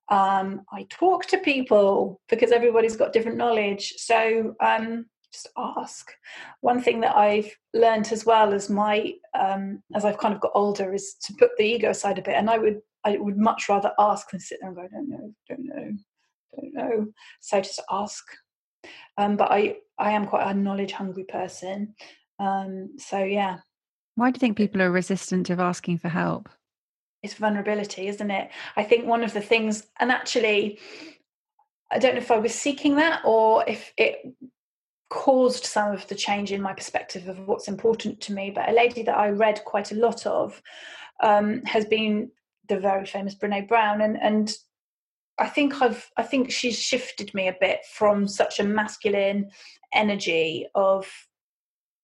Um, 0.09 0.61
I 0.71 0.85
talk 0.89 1.25
to 1.27 1.37
people 1.37 2.19
because 2.29 2.51
everybody's 2.51 2.97
got 2.97 3.13
different 3.13 3.37
knowledge, 3.37 3.93
so 3.97 4.55
um, 4.59 5.05
just 5.31 5.49
ask. 5.57 6.11
One 6.59 6.81
thing 6.81 6.99
that 7.01 7.15
I've 7.15 7.49
learned 7.73 8.11
as 8.11 8.25
well 8.25 8.53
as 8.53 8.69
my 8.69 9.13
um, 9.39 9.81
as 9.95 10.03
I've 10.03 10.17
kind 10.17 10.33
of 10.33 10.41
got 10.41 10.51
older 10.53 10.93
is 10.93 11.15
to 11.23 11.33
put 11.39 11.51
the 11.57 11.63
ego 11.63 11.91
aside 11.91 12.19
a 12.19 12.21
bit, 12.21 12.35
and 12.35 12.49
I 12.49 12.57
would 12.57 12.81
I 13.03 13.17
would 13.17 13.37
much 13.37 13.69
rather 13.69 13.91
ask 13.99 14.29
than 14.29 14.39
sit 14.39 14.59
there 14.61 14.69
and 14.69 14.77
go, 14.77 14.83
I 14.83 14.87
don't 14.87 15.09
know, 15.09 15.33
don't 15.47 15.65
know, 15.65 15.91
don't 16.55 16.73
know. 16.73 17.07
So 17.39 17.61
just 17.61 17.81
ask. 17.89 18.23
Um, 19.17 19.37
but 19.37 19.51
I, 19.51 19.77
I 19.97 20.11
am 20.11 20.27
quite 20.27 20.49
a 20.49 20.53
knowledge 20.53 20.91
hungry 20.91 21.23
person. 21.23 21.95
Um, 22.39 22.91
so 22.97 23.23
yeah. 23.23 23.57
Why 24.21 24.29
do 24.29 24.35
you 24.35 24.39
think 24.39 24.55
people 24.55 24.83
are 24.83 24.91
resistant 24.91 25.49
of 25.49 25.59
asking 25.59 25.97
for 25.97 26.07
help? 26.07 26.47
It's 27.23 27.33
vulnerability, 27.33 28.07
isn't 28.07 28.29
it? 28.29 28.51
I 28.75 28.83
think 28.83 29.07
one 29.07 29.23
of 29.23 29.33
the 29.33 29.41
things, 29.41 29.87
and 29.99 30.11
actually, 30.11 30.77
I 31.89 31.97
don't 31.97 32.13
know 32.13 32.21
if 32.21 32.29
I 32.29 32.37
was 32.37 32.53
seeking 32.53 32.97
that 32.97 33.23
or 33.25 33.63
if 33.67 33.91
it 33.97 34.31
caused 35.09 35.65
some 35.65 35.91
of 35.91 36.05
the 36.07 36.13
change 36.13 36.51
in 36.51 36.61
my 36.61 36.71
perspective 36.71 37.27
of 37.27 37.47
what's 37.47 37.67
important 37.67 38.21
to 38.21 38.33
me. 38.33 38.51
But 38.51 38.69
a 38.69 38.73
lady 38.73 39.01
that 39.01 39.17
I 39.17 39.29
read 39.29 39.65
quite 39.65 39.91
a 39.91 39.95
lot 39.95 40.27
of 40.27 40.61
um, 41.23 41.63
has 41.63 41.85
been 41.85 42.29
the 42.69 42.79
very 42.79 43.07
famous 43.07 43.33
Brene 43.33 43.67
Brown, 43.67 44.01
and 44.01 44.21
and 44.21 44.53
I 45.39 45.47
think 45.47 45.81
I've 45.81 46.11
I 46.15 46.21
think 46.21 46.51
she's 46.51 46.79
shifted 46.79 47.33
me 47.33 47.47
a 47.47 47.57
bit 47.59 47.79
from 47.91 48.27
such 48.27 48.59
a 48.59 48.63
masculine 48.63 49.49
energy 49.95 50.67
of 50.75 51.07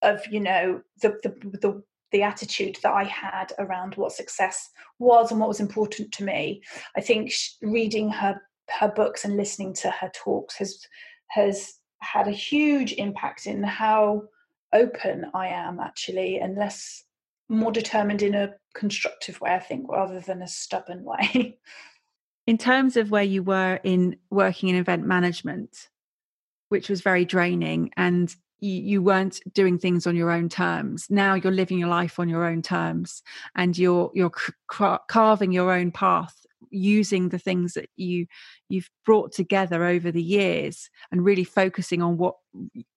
of 0.01 0.25
you 0.31 0.39
know 0.39 0.81
the 1.03 1.09
the 1.21 1.29
the, 1.59 1.83
the 2.11 2.23
attitude 2.23 2.77
that 2.83 2.93
I 2.93 3.03
had 3.03 3.51
around 3.59 3.95
what 3.95 4.11
success 4.11 4.69
was 4.99 5.31
and 5.31 5.39
what 5.39 5.49
was 5.49 5.59
important 5.59 6.11
to 6.13 6.23
me. 6.23 6.61
I 6.95 7.01
think 7.01 7.31
reading 7.61 8.09
her 8.09 8.41
her 8.79 8.89
books 8.89 9.23
and 9.23 9.37
listening 9.37 9.73
to 9.73 9.89
her 9.89 10.11
talks 10.13 10.57
has 10.57 10.79
has 11.29 11.73
had 12.01 12.27
a 12.27 12.31
huge 12.31 12.93
impact 12.93 13.47
in 13.47 13.63
how 13.63 14.23
open 14.73 15.25
I 15.33 15.47
am 15.47 15.79
actually 15.79 16.39
and 16.39 16.55
less 16.55 17.03
more 17.49 17.71
determined 17.71 18.21
in 18.21 18.35
a 18.35 18.53
constructive 18.75 19.39
way, 19.39 19.51
I 19.51 19.59
think, 19.59 19.89
rather 19.89 20.19
than 20.19 20.41
a 20.41 20.47
stubborn 20.47 21.03
way. 21.03 21.57
in 22.47 22.57
terms 22.57 22.97
of 22.97 23.11
where 23.11 23.23
you 23.23 23.43
were 23.43 23.79
in 23.83 24.17
working 24.29 24.69
in 24.69 24.75
event 24.75 25.05
management, 25.05 25.89
which 26.69 26.89
was 26.89 27.01
very 27.01 27.25
draining 27.25 27.91
and 27.95 28.35
you, 28.59 29.01
weren't 29.01 29.39
doing 29.53 29.77
things 29.77 30.07
on 30.07 30.15
your 30.15 30.31
own 30.31 30.49
terms. 30.49 31.07
Now 31.09 31.35
you're 31.35 31.51
living 31.51 31.77
your 31.79 31.89
life 31.89 32.19
on 32.19 32.29
your 32.29 32.45
own 32.45 32.61
terms 32.61 33.21
and 33.55 33.77
you're 33.77 34.11
you're 34.13 34.31
carving 35.07 35.51
your 35.51 35.71
own 35.71 35.91
path 35.91 36.35
using 36.69 37.29
the 37.29 37.39
things 37.39 37.73
that 37.73 37.89
you 37.95 38.25
you've 38.67 38.89
brought 39.05 39.31
together 39.31 39.85
over 39.85 40.11
the 40.11 40.21
years 40.21 40.89
and 41.11 41.23
really 41.23 41.43
focusing 41.43 42.01
on 42.01 42.17
what 42.17 42.35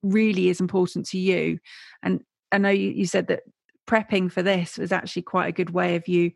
really 0.03 0.49
is 0.49 0.61
important 0.61 1.07
to 1.07 1.19
you 1.19 1.57
and 2.03 2.25
i 2.51 2.59
know 2.59 2.71
you, 2.71 2.91
you 2.91 3.07
said 3.07 3.29
that 3.29 3.43
prepping 3.87 4.33
for 4.33 4.43
this 4.43 4.77
was 4.79 4.91
actually 4.91 5.23
quite 5.23 5.47
a 5.47 5.53
good 5.53 5.71
way 5.71 5.95
of 5.95 6.09
you 6.09 6.33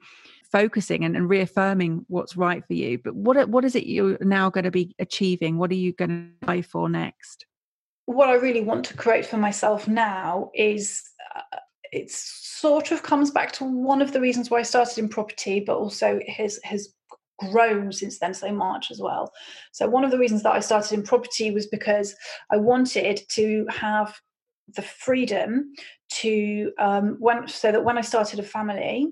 focusing 0.54 1.04
and, 1.04 1.16
and 1.16 1.28
reaffirming 1.28 2.04
what's 2.06 2.36
right 2.36 2.64
for 2.64 2.74
you. 2.74 2.96
But 2.96 3.16
what 3.16 3.48
what 3.48 3.64
is 3.64 3.74
it 3.74 3.86
you're 3.86 4.16
now 4.20 4.50
going 4.50 4.64
to 4.64 4.70
be 4.70 4.94
achieving? 5.00 5.58
What 5.58 5.72
are 5.72 5.74
you 5.74 5.92
going 5.92 6.10
to 6.10 6.46
try 6.46 6.62
for 6.62 6.88
next? 6.88 7.44
What 8.06 8.28
I 8.28 8.34
really 8.34 8.60
want 8.60 8.84
to 8.86 8.96
create 8.96 9.26
for 9.26 9.38
myself 9.38 9.88
now 9.88 10.50
is 10.54 11.02
uh, 11.34 11.58
it 11.92 12.10
sort 12.10 12.90
of 12.90 13.02
comes 13.02 13.30
back 13.30 13.52
to 13.52 13.64
one 13.64 14.02
of 14.02 14.12
the 14.12 14.20
reasons 14.20 14.50
why 14.50 14.58
I 14.58 14.62
started 14.62 14.98
in 14.98 15.08
property, 15.08 15.60
but 15.60 15.76
also 15.76 16.20
has 16.28 16.60
has 16.64 16.92
grown 17.38 17.92
since 17.92 18.18
then 18.18 18.34
so 18.34 18.52
much 18.52 18.90
as 18.90 19.00
well. 19.00 19.32
So 19.72 19.88
one 19.88 20.04
of 20.04 20.10
the 20.10 20.18
reasons 20.18 20.42
that 20.42 20.52
I 20.52 20.60
started 20.60 20.92
in 20.92 21.02
property 21.02 21.50
was 21.50 21.66
because 21.66 22.14
I 22.50 22.56
wanted 22.56 23.22
to 23.30 23.66
have 23.70 24.14
the 24.76 24.82
freedom 24.82 25.72
to 26.10 26.72
um, 26.78 27.16
when 27.18 27.46
so 27.48 27.70
that 27.72 27.84
when 27.84 27.98
I 27.98 28.02
started 28.02 28.38
a 28.38 28.42
family, 28.42 29.08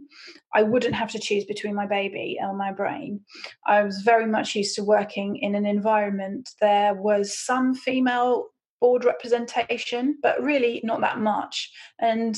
I 0.54 0.62
wouldn't 0.62 0.94
have 0.94 1.10
to 1.12 1.18
choose 1.18 1.44
between 1.44 1.74
my 1.74 1.86
baby 1.86 2.38
and 2.40 2.56
my 2.56 2.72
brain. 2.72 3.20
I 3.66 3.82
was 3.82 4.02
very 4.02 4.26
much 4.26 4.54
used 4.54 4.76
to 4.76 4.84
working 4.84 5.36
in 5.36 5.54
an 5.54 5.66
environment. 5.66 6.50
There 6.60 6.94
was 6.94 7.36
some 7.36 7.74
female 7.74 8.51
board 8.82 9.04
representation, 9.04 10.18
but 10.20 10.42
really 10.42 10.80
not 10.82 11.00
that 11.00 11.20
much. 11.20 11.70
And 12.00 12.36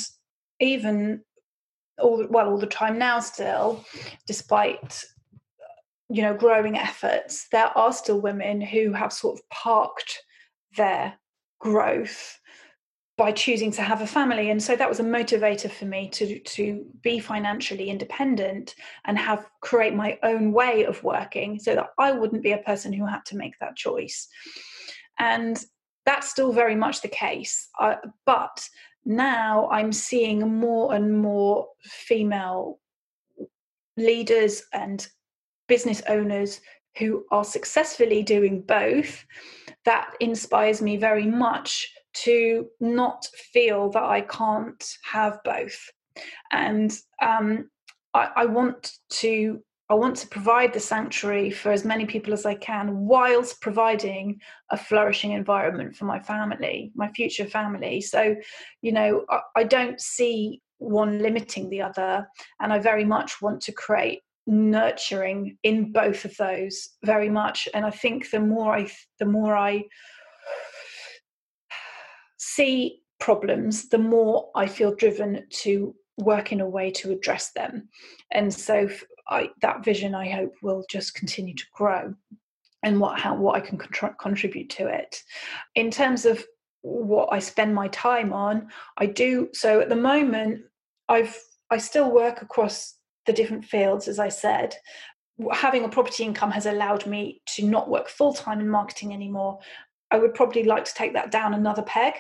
even 0.61 1.23
all 1.99 2.27
well 2.29 2.51
all 2.51 2.59
the 2.59 2.67
time 2.67 2.99
now 2.99 3.19
still, 3.19 3.85
despite 4.27 5.03
you 6.11 6.23
know 6.23 6.35
growing 6.35 6.77
efforts, 6.77 7.49
there 7.51 7.77
are 7.77 7.93
still 7.93 8.21
women 8.21 8.61
who 8.61 8.93
have 8.93 9.13
sort 9.13 9.39
of 9.39 9.49
parked 9.49 10.23
their 10.77 11.15
growth 11.61 12.39
by 13.17 13.33
choosing 13.33 13.71
to 13.71 13.81
have 13.81 14.03
a 14.03 14.07
family 14.07 14.51
and 14.51 14.61
so 14.61 14.75
that 14.75 14.89
was 14.89 14.99
a 14.99 15.05
motivator 15.05 15.71
for 15.71 15.85
me 15.85 16.09
to 16.09 16.41
to 16.41 16.85
be 17.01 17.21
financially 17.21 17.89
independent 17.89 18.75
and 19.05 19.17
have 19.17 19.49
create 19.61 19.95
my 19.95 20.19
own 20.25 20.53
way 20.53 20.85
of 20.85 21.03
working 21.05 21.61
so 21.61 21.77
that 21.77 21.91
I 21.97 22.11
wouldn't 22.11 22.43
be 22.43 22.51
a 22.51 22.59
person 22.59 22.93
who 22.93 23.07
had 23.07 23.25
to 23.27 23.37
make 23.37 23.55
that 23.61 23.77
choice 23.77 24.27
and 25.19 25.65
that's 26.07 26.29
still 26.29 26.53
very 26.53 26.75
much 26.75 27.01
the 27.03 27.09
case 27.09 27.69
uh, 27.81 27.97
but 28.27 28.69
now 29.05 29.69
I'm 29.71 29.93
seeing 29.93 30.59
more 30.59 30.95
and 30.95 31.19
more 31.19 31.69
female 31.83 32.79
leaders 33.97 34.63
and 34.73 35.07
business 35.69 36.03
owners 36.09 36.61
who 36.99 37.25
are 37.31 37.45
successfully 37.45 38.23
doing 38.23 38.63
both 38.63 39.25
that 39.85 40.15
inspires 40.21 40.81
me 40.81 40.97
very 40.97 41.27
much 41.27 41.91
to 42.15 42.67
not 42.81 43.27
feel 43.53 43.91
that 43.91 44.03
I 44.03 44.21
can't 44.23 44.83
have 45.05 45.39
both. 45.45 45.79
And 46.53 46.97
um, 47.21 47.69
I, 48.15 48.31
I 48.37 48.47
want 48.47 48.93
to 49.11 49.63
I 49.91 49.95
want 49.95 50.17
to 50.17 50.29
provide 50.29 50.73
the 50.73 50.81
sanctuary 50.81 51.51
for 51.51 51.71
as 51.71 51.85
many 51.85 52.07
people 52.07 52.33
as 52.33 52.47
I 52.47 52.55
can, 52.55 53.07
whilst 53.07 53.61
providing 53.61 54.41
a 54.71 54.79
flourishing 54.79 55.33
environment 55.33 55.95
for 55.95 56.07
my 56.07 56.19
family, 56.19 56.91
my 56.95 57.11
future 57.13 57.45
family. 57.45 58.01
So, 58.01 58.35
you 58.81 58.93
know, 58.93 59.27
I, 59.29 59.41
I, 59.57 59.65
don't 59.65 60.01
see 60.01 60.63
one 60.79 61.19
limiting 61.19 61.69
the 61.69 61.83
other, 61.83 62.27
and 62.61 62.73
I 62.73 62.79
very 62.79 63.05
much 63.05 63.43
want 63.43 63.61
to 63.63 63.73
create 63.73 64.23
nurturing 64.47 65.59
in 65.63 65.93
both 65.93 66.25
of 66.25 66.35
those 66.39 66.91
very 67.05 67.29
much. 67.29 67.69
And 67.75 67.85
I 67.85 67.91
think 67.91 68.31
the 68.31 68.41
more 68.41 68.75
I, 68.75 68.91
the 69.19 69.27
more 69.27 69.55
I 69.55 69.85
see 72.39 73.01
problems, 73.21 73.91
the 73.91 73.99
more 73.99 74.51
I 74.55 74.67
feel 74.67 74.95
driven 74.95 75.45
to 75.49 75.95
work 76.19 76.53
in 76.53 76.61
a 76.61 76.69
way 76.69 76.91
to 76.91 77.11
address 77.11 77.53
them. 77.53 77.89
And 78.31 78.53
so 78.53 78.89
I, 79.29 79.51
that 79.63 79.85
vision, 79.85 80.15
I 80.15 80.31
hope, 80.31 80.55
will 80.63 80.85
just 80.91 81.15
continue 81.15 81.55
to 81.55 81.65
grow 81.73 82.15
and 82.83 83.01
what 83.01 83.19
how 83.19 83.35
what 83.35 83.57
I 83.57 83.61
can 83.61 83.79
contribute 83.79 84.69
to 84.71 84.89
it. 84.89 85.23
In 85.75 85.91
terms 85.91 86.27
of 86.27 86.45
what 86.85 87.31
I 87.33 87.39
spend 87.39 87.75
my 87.75 87.89
time 87.89 88.33
on. 88.33 88.69
I 88.99 89.07
do 89.07 89.49
so 89.55 89.81
at 89.81 89.89
the 89.89 89.97
moment. 89.97 90.63
I've 91.09 91.37
I 91.71 91.79
still 91.79 92.13
work 92.13 92.43
across 92.43 92.97
the 93.27 93.33
different 93.33 93.65
fields, 93.65 94.07
as 94.07 94.19
I 94.19 94.29
said. 94.29 94.77
Having 95.51 95.85
a 95.85 95.89
property 95.89 96.25
income 96.25 96.51
has 96.51 96.67
allowed 96.67 97.07
me 97.07 97.41
to 97.57 97.65
not 97.65 97.89
work 97.89 98.09
full 98.09 98.35
time 98.35 98.61
in 98.61 98.69
marketing 98.69 99.15
anymore. 99.15 99.59
I 100.11 100.19
would 100.19 100.35
probably 100.35 100.65
like 100.65 100.85
to 100.85 100.95
take 100.95 101.15
that 101.15 101.31
down 101.31 101.55
another 101.55 101.83
peg 101.83 102.15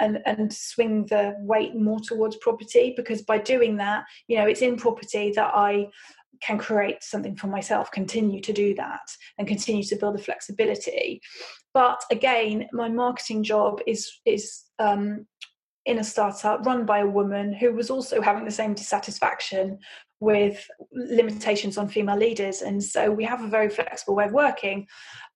and, 0.00 0.20
and 0.24 0.52
swing 0.52 1.04
the 1.06 1.36
weight 1.38 1.76
more 1.76 2.00
towards 2.00 2.36
property 2.36 2.94
because 2.96 3.22
by 3.22 3.38
doing 3.38 3.76
that, 3.76 4.04
you 4.26 4.38
know, 4.38 4.46
it's 4.46 4.62
in 4.62 4.76
property 4.76 5.32
that 5.36 5.52
I 5.54 5.88
can 6.40 6.58
create 6.58 7.02
something 7.02 7.36
for 7.36 7.48
myself, 7.48 7.90
continue 7.90 8.40
to 8.40 8.52
do 8.52 8.74
that, 8.74 9.08
and 9.38 9.48
continue 9.48 9.82
to 9.84 9.96
build 9.96 10.14
the 10.14 10.22
flexibility. 10.22 11.20
But 11.74 12.02
again, 12.10 12.68
my 12.72 12.88
marketing 12.88 13.42
job 13.42 13.80
is 13.86 14.20
is 14.24 14.64
um, 14.78 15.26
in 15.84 15.98
a 15.98 16.04
startup 16.04 16.64
run 16.66 16.84
by 16.84 17.00
a 17.00 17.06
woman 17.06 17.52
who 17.52 17.72
was 17.72 17.90
also 17.90 18.20
having 18.20 18.44
the 18.44 18.50
same 18.50 18.74
dissatisfaction 18.74 19.78
with 20.20 20.68
limitations 20.92 21.78
on 21.78 21.88
female 21.88 22.16
leaders, 22.16 22.62
and 22.62 22.82
so 22.82 23.10
we 23.10 23.24
have 23.24 23.42
a 23.42 23.48
very 23.48 23.68
flexible 23.68 24.14
way 24.14 24.26
of 24.26 24.32
working. 24.32 24.86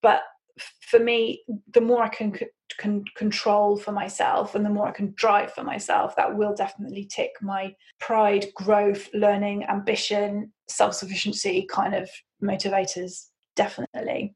But 0.03 0.23
for 0.59 0.99
me, 0.99 1.43
the 1.73 1.81
more 1.81 2.03
I 2.03 2.09
can 2.09 2.37
can 2.79 3.05
control 3.17 3.77
for 3.77 3.93
myself 3.93 4.55
and 4.55 4.65
the 4.65 4.71
more 4.71 4.89
I 4.89 4.93
can 4.93 5.13
drive 5.15 5.53
for 5.53 5.63
myself, 5.63 6.17
that 6.17 6.37
will 6.37 6.55
definitely 6.55 7.05
tick 7.05 7.31
my 7.41 7.75
pride, 8.01 8.47
growth, 8.55 9.09
learning, 9.15 9.65
ambition, 9.65 10.53
self 10.69 10.95
sufficiency 10.95 11.67
kind 11.71 11.95
of 11.95 12.11
motivators. 12.43 13.27
Definitely. 13.57 14.35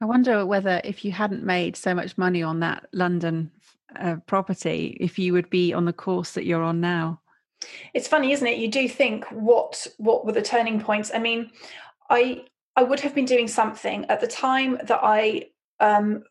I 0.00 0.04
wonder 0.04 0.46
whether 0.46 0.80
if 0.84 1.04
you 1.04 1.10
hadn't 1.10 1.44
made 1.44 1.76
so 1.76 1.92
much 1.92 2.16
money 2.16 2.42
on 2.42 2.60
that 2.60 2.86
London 2.92 3.50
uh, 3.98 4.16
property, 4.26 4.96
if 5.00 5.18
you 5.18 5.32
would 5.32 5.50
be 5.50 5.72
on 5.72 5.84
the 5.84 5.92
course 5.92 6.32
that 6.32 6.44
you're 6.44 6.62
on 6.62 6.80
now. 6.80 7.20
It's 7.94 8.06
funny, 8.06 8.30
isn't 8.30 8.46
it? 8.46 8.58
You 8.58 8.68
do 8.68 8.88
think 8.88 9.24
what 9.26 9.86
what 9.96 10.24
were 10.24 10.32
the 10.32 10.42
turning 10.42 10.80
points? 10.80 11.10
I 11.12 11.18
mean, 11.18 11.50
I 12.08 12.44
I 12.78 12.82
would 12.84 13.00
have 13.00 13.12
been 13.12 13.24
doing 13.24 13.48
something 13.48 14.06
at 14.08 14.20
the 14.20 14.28
time 14.28 14.78
that 14.84 15.00
I 15.02 15.46
um, 15.80 16.22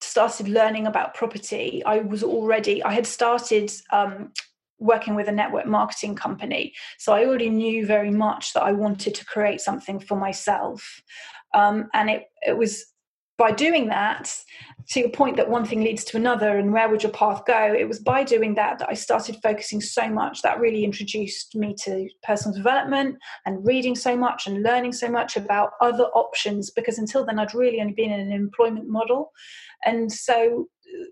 started 0.00 0.48
learning 0.48 0.86
about 0.86 1.12
property. 1.12 1.82
I 1.84 1.98
was 1.98 2.22
already 2.22 2.82
I 2.82 2.92
had 2.92 3.06
started 3.06 3.70
um, 3.92 4.32
working 4.78 5.14
with 5.14 5.28
a 5.28 5.32
network 5.32 5.66
marketing 5.66 6.14
company, 6.14 6.72
so 6.98 7.12
I 7.12 7.26
already 7.26 7.50
knew 7.50 7.84
very 7.84 8.10
much 8.10 8.54
that 8.54 8.62
I 8.62 8.72
wanted 8.72 9.14
to 9.14 9.26
create 9.26 9.60
something 9.60 10.00
for 10.00 10.16
myself, 10.16 11.02
um, 11.52 11.90
and 11.92 12.08
it 12.08 12.22
it 12.40 12.56
was 12.56 12.86
by 13.38 13.50
doing 13.50 13.88
that, 13.88 14.34
to 14.90 15.00
your 15.00 15.08
point 15.10 15.36
that 15.36 15.48
one 15.48 15.64
thing 15.64 15.82
leads 15.82 16.04
to 16.04 16.16
another 16.16 16.58
and 16.58 16.72
where 16.72 16.88
would 16.88 17.02
your 17.02 17.12
path 17.12 17.42
go, 17.46 17.74
it 17.76 17.88
was 17.88 17.98
by 17.98 18.24
doing 18.24 18.54
that 18.54 18.78
that 18.78 18.88
I 18.88 18.94
started 18.94 19.36
focusing 19.42 19.80
so 19.80 20.08
much. 20.08 20.42
That 20.42 20.60
really 20.60 20.84
introduced 20.84 21.54
me 21.54 21.74
to 21.84 22.08
personal 22.22 22.56
development 22.56 23.16
and 23.46 23.64
reading 23.64 23.94
so 23.94 24.16
much 24.16 24.46
and 24.46 24.62
learning 24.62 24.92
so 24.92 25.08
much 25.08 25.36
about 25.36 25.70
other 25.80 26.04
options 26.14 26.70
because 26.70 26.98
until 26.98 27.24
then 27.24 27.38
I'd 27.38 27.54
really 27.54 27.80
only 27.80 27.94
been 27.94 28.12
in 28.12 28.20
an 28.20 28.32
employment 28.32 28.88
model. 28.88 29.32
And 29.84 30.12
so 30.12 30.66
uh, 30.86 31.04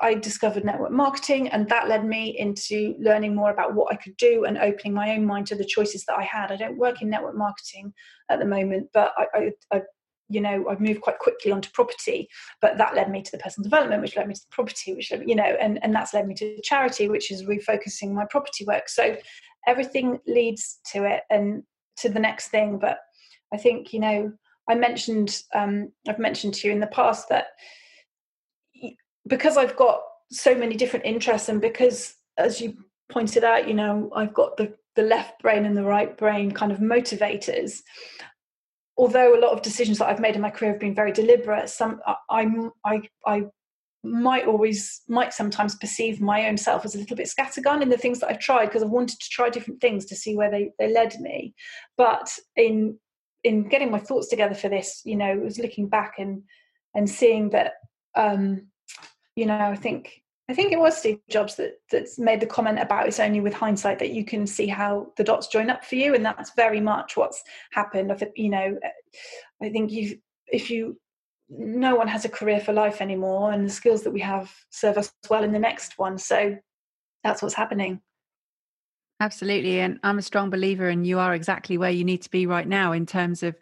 I 0.00 0.14
discovered 0.14 0.64
network 0.64 0.92
marketing, 0.92 1.48
and 1.48 1.68
that 1.68 1.88
led 1.88 2.04
me 2.04 2.38
into 2.38 2.94
learning 3.00 3.34
more 3.34 3.50
about 3.50 3.74
what 3.74 3.92
I 3.92 3.96
could 3.96 4.16
do 4.16 4.44
and 4.44 4.56
opening 4.56 4.94
my 4.94 5.10
own 5.10 5.26
mind 5.26 5.48
to 5.48 5.56
the 5.56 5.64
choices 5.64 6.04
that 6.04 6.16
I 6.16 6.22
had. 6.22 6.52
I 6.52 6.56
don't 6.56 6.78
work 6.78 7.02
in 7.02 7.10
network 7.10 7.34
marketing 7.34 7.92
at 8.30 8.38
the 8.38 8.44
moment, 8.44 8.90
but 8.94 9.12
I, 9.18 9.26
I, 9.34 9.50
I 9.72 9.82
you 10.28 10.40
know 10.40 10.68
i've 10.68 10.80
moved 10.80 11.00
quite 11.00 11.18
quickly 11.18 11.50
onto 11.50 11.70
property 11.70 12.28
but 12.60 12.76
that 12.76 12.94
led 12.94 13.10
me 13.10 13.22
to 13.22 13.30
the 13.32 13.38
personal 13.38 13.64
development 13.64 14.02
which 14.02 14.16
led 14.16 14.28
me 14.28 14.34
to 14.34 14.40
the 14.40 14.54
property 14.54 14.94
which 14.94 15.10
led, 15.10 15.28
you 15.28 15.34
know 15.34 15.56
and, 15.60 15.78
and 15.82 15.94
that's 15.94 16.14
led 16.14 16.26
me 16.26 16.34
to 16.34 16.60
charity 16.62 17.08
which 17.08 17.30
is 17.30 17.44
refocusing 17.44 18.12
my 18.12 18.24
property 18.30 18.64
work. 18.64 18.88
So 18.88 19.16
everything 19.66 20.18
leads 20.26 20.78
to 20.92 21.04
it 21.04 21.22
and 21.30 21.62
to 21.96 22.08
the 22.08 22.20
next 22.20 22.48
thing 22.48 22.78
but 22.78 22.98
i 23.52 23.56
think 23.56 23.92
you 23.92 24.00
know 24.00 24.32
i 24.68 24.74
mentioned 24.74 25.42
um, 25.54 25.92
i've 26.08 26.18
mentioned 26.18 26.54
to 26.54 26.68
you 26.68 26.72
in 26.72 26.80
the 26.80 26.86
past 26.88 27.28
that 27.28 27.48
because 29.26 29.56
i've 29.56 29.76
got 29.76 30.00
so 30.30 30.54
many 30.54 30.76
different 30.76 31.04
interests 31.04 31.48
and 31.48 31.60
because 31.60 32.14
as 32.36 32.60
you 32.60 32.76
pointed 33.10 33.44
out 33.44 33.66
you 33.66 33.74
know 33.74 34.10
i've 34.14 34.34
got 34.34 34.56
the 34.56 34.72
the 34.94 35.02
left 35.02 35.40
brain 35.40 35.64
and 35.64 35.76
the 35.76 35.84
right 35.84 36.18
brain 36.18 36.50
kind 36.50 36.72
of 36.72 36.78
motivators 36.78 37.82
although 38.98 39.34
a 39.34 39.40
lot 39.40 39.52
of 39.52 39.62
decisions 39.62 39.98
that 39.98 40.08
I've 40.08 40.20
made 40.20 40.34
in 40.34 40.42
my 40.42 40.50
career 40.50 40.72
have 40.72 40.80
been 40.80 40.94
very 40.94 41.12
deliberate, 41.12 41.70
some 41.70 42.00
I 42.28 42.46
I 42.84 43.02
I 43.24 43.44
might 44.02 44.46
always 44.46 45.02
might 45.08 45.32
sometimes 45.32 45.76
perceive 45.76 46.20
my 46.20 46.48
own 46.48 46.56
self 46.56 46.84
as 46.84 46.94
a 46.94 46.98
little 46.98 47.16
bit 47.16 47.28
scattergun 47.28 47.82
in 47.82 47.88
the 47.88 47.96
things 47.96 48.20
that 48.20 48.28
I've 48.28 48.38
tried 48.38 48.66
because 48.66 48.82
I've 48.82 48.90
wanted 48.90 49.20
to 49.20 49.28
try 49.30 49.48
different 49.48 49.80
things 49.80 50.04
to 50.06 50.16
see 50.16 50.36
where 50.36 50.50
they 50.50 50.72
they 50.78 50.92
led 50.92 51.18
me. 51.20 51.54
But 51.96 52.30
in 52.56 52.98
in 53.44 53.68
getting 53.68 53.90
my 53.90 54.00
thoughts 54.00 54.28
together 54.28 54.54
for 54.54 54.68
this, 54.68 55.00
you 55.04 55.16
know, 55.16 55.36
was 55.36 55.58
looking 55.58 55.88
back 55.88 56.14
and 56.18 56.42
and 56.94 57.08
seeing 57.08 57.50
that 57.50 57.74
um, 58.16 58.66
you 59.36 59.46
know, 59.46 59.56
I 59.56 59.76
think 59.76 60.22
I 60.50 60.54
think 60.54 60.72
it 60.72 60.78
was 60.78 60.96
Steve 60.96 61.20
Jobs 61.28 61.56
that 61.56 61.74
that's 61.90 62.18
made 62.18 62.40
the 62.40 62.46
comment 62.46 62.78
about 62.78 63.06
it's 63.06 63.20
only 63.20 63.40
with 63.40 63.52
hindsight 63.52 63.98
that 63.98 64.12
you 64.12 64.24
can 64.24 64.46
see 64.46 64.66
how 64.66 65.12
the 65.18 65.24
dots 65.24 65.48
join 65.48 65.68
up 65.68 65.84
for 65.84 65.96
you, 65.96 66.14
and 66.14 66.24
that's 66.24 66.52
very 66.56 66.80
much 66.80 67.16
what's 67.16 67.42
happened. 67.72 68.10
I 68.10 68.14
think 68.14 68.32
you 68.36 68.48
know, 68.48 68.78
I 69.62 69.68
think 69.68 69.92
you 69.92 70.18
if 70.46 70.70
you 70.70 70.98
no 71.50 71.96
one 71.96 72.08
has 72.08 72.24
a 72.24 72.30
career 72.30 72.60
for 72.60 72.72
life 72.72 73.02
anymore, 73.02 73.52
and 73.52 73.66
the 73.66 73.72
skills 73.72 74.02
that 74.04 74.10
we 74.10 74.20
have 74.20 74.50
serve 74.70 74.96
us 74.96 75.12
well 75.28 75.44
in 75.44 75.52
the 75.52 75.58
next 75.58 75.98
one. 75.98 76.16
So 76.16 76.56
that's 77.22 77.42
what's 77.42 77.54
happening. 77.54 78.00
Absolutely. 79.20 79.80
And 79.80 79.98
I'm 80.02 80.18
a 80.18 80.22
strong 80.22 80.48
believer, 80.48 80.88
and 80.88 81.06
you 81.06 81.18
are 81.18 81.34
exactly 81.34 81.76
where 81.76 81.90
you 81.90 82.04
need 82.04 82.22
to 82.22 82.30
be 82.30 82.46
right 82.46 82.66
now 82.66 82.92
in 82.92 83.04
terms 83.04 83.42
of 83.42 83.54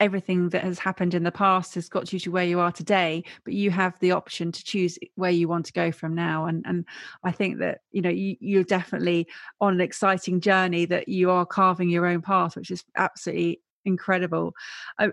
everything 0.00 0.48
that 0.48 0.64
has 0.64 0.78
happened 0.78 1.14
in 1.14 1.22
the 1.22 1.30
past 1.30 1.74
has 1.74 1.88
got 1.88 2.12
you 2.12 2.18
to 2.18 2.30
where 2.30 2.44
you 2.44 2.58
are 2.58 2.72
today 2.72 3.22
but 3.44 3.54
you 3.54 3.70
have 3.70 3.98
the 4.00 4.10
option 4.10 4.50
to 4.50 4.64
choose 4.64 4.98
where 5.14 5.30
you 5.30 5.46
want 5.46 5.66
to 5.66 5.72
go 5.72 5.92
from 5.92 6.14
now. 6.14 6.46
And 6.46 6.64
and 6.66 6.84
i 7.22 7.30
think 7.30 7.58
that 7.58 7.80
you 7.92 8.02
know 8.02 8.10
you, 8.10 8.36
you're 8.40 8.64
definitely 8.64 9.26
on 9.60 9.74
an 9.74 9.80
exciting 9.80 10.40
journey 10.40 10.84
that 10.86 11.08
you 11.08 11.30
are 11.30 11.46
carving 11.46 11.88
your 11.90 12.06
own 12.06 12.22
path 12.22 12.56
which 12.56 12.70
is 12.70 12.84
absolutely 12.96 13.60
incredible. 13.84 14.54
I 14.98 15.10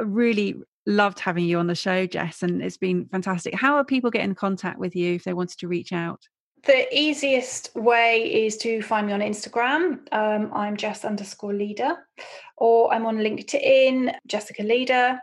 really 0.00 0.56
loved 0.86 1.18
having 1.18 1.44
you 1.44 1.58
on 1.58 1.66
the 1.66 1.74
show 1.74 2.06
jess 2.06 2.42
and 2.42 2.62
it's 2.62 2.78
been 2.78 3.06
fantastic. 3.06 3.54
How 3.54 3.76
are 3.76 3.84
people 3.84 4.10
getting 4.10 4.30
in 4.30 4.34
contact 4.34 4.78
with 4.78 4.96
you 4.96 5.14
if 5.14 5.24
they 5.24 5.34
wanted 5.34 5.58
to 5.58 5.68
reach 5.68 5.92
out 5.92 6.26
the 6.64 6.86
easiest 6.96 7.74
way 7.74 8.44
is 8.46 8.56
to 8.58 8.82
find 8.82 9.06
me 9.06 9.12
on 9.12 9.20
Instagram. 9.20 10.00
Um, 10.12 10.50
I'm 10.52 10.76
Jess 10.76 11.04
underscore 11.04 11.54
leader, 11.54 11.96
or 12.56 12.92
I'm 12.92 13.06
on 13.06 13.18
LinkedIn, 13.18 14.14
Jessica 14.26 14.62
Leader, 14.62 15.20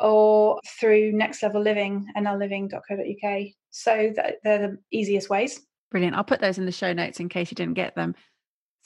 or 0.00 0.60
through 0.78 1.12
Next 1.12 1.42
Level 1.42 1.62
Living, 1.62 2.06
nlliving.co.uk. 2.16 3.46
So 3.70 4.12
they're 4.44 4.58
the 4.58 4.78
easiest 4.90 5.28
ways. 5.28 5.60
Brilliant. 5.90 6.16
I'll 6.16 6.24
put 6.24 6.40
those 6.40 6.58
in 6.58 6.66
the 6.66 6.72
show 6.72 6.92
notes 6.92 7.20
in 7.20 7.28
case 7.28 7.50
you 7.50 7.56
didn't 7.56 7.74
get 7.74 7.94
them. 7.96 8.14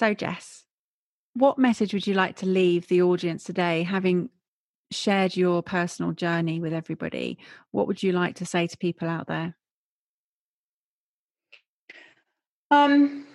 So, 0.01 0.15
Jess, 0.15 0.65
what 1.35 1.59
message 1.59 1.93
would 1.93 2.07
you 2.07 2.15
like 2.15 2.37
to 2.37 2.47
leave 2.47 2.89
the 2.89 3.03
audience 3.03 3.45
today, 3.45 3.83
having 3.83 4.31
shared 4.91 5.37
your 5.37 5.63
personal 5.63 6.13
journey 6.13 6.61
with 6.61 6.73
everybody? 6.73 7.39
What 7.73 7.87
would 7.87 8.03
you 8.03 8.13
like 8.13 8.37
to 8.37 8.47
say 8.47 8.67
to 8.67 8.77
people 8.79 9.09
out 9.09 9.27
there? 9.27 9.57
Um, 12.71 13.27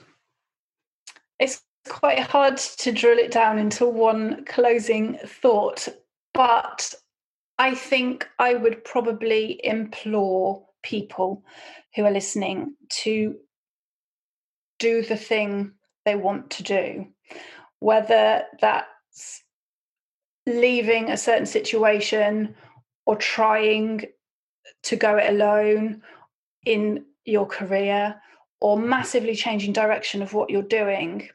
it's 1.39 1.61
quite 1.87 2.19
hard 2.19 2.57
to 2.57 2.91
drill 2.91 3.17
it 3.17 3.31
down 3.31 3.57
into 3.59 3.85
one 3.85 4.45
closing 4.45 5.17
thought, 5.25 5.87
but 6.33 6.93
I 7.57 7.75
think 7.75 8.27
I 8.39 8.53
would 8.53 8.83
probably 8.83 9.59
implore 9.63 10.65
people 10.83 11.43
who 11.95 12.05
are 12.05 12.11
listening 12.11 12.75
to 13.03 13.35
do 14.79 15.01
the 15.03 15.17
thing 15.17 15.73
they 16.05 16.15
want 16.15 16.49
to 16.51 16.63
do, 16.63 17.07
whether 17.79 18.43
that's 18.61 19.43
leaving 20.47 21.09
a 21.09 21.17
certain 21.17 21.45
situation 21.45 22.55
or 23.05 23.15
trying 23.15 24.05
to 24.83 24.95
go 24.95 25.17
it 25.17 25.29
alone 25.29 26.01
in 26.65 27.05
your 27.25 27.45
career 27.45 28.15
or 28.61 28.77
massively 28.77 29.35
changing 29.35 29.73
direction 29.73 30.21
of 30.21 30.33
what 30.33 30.49
you're 30.49 30.61
doing, 30.61 31.29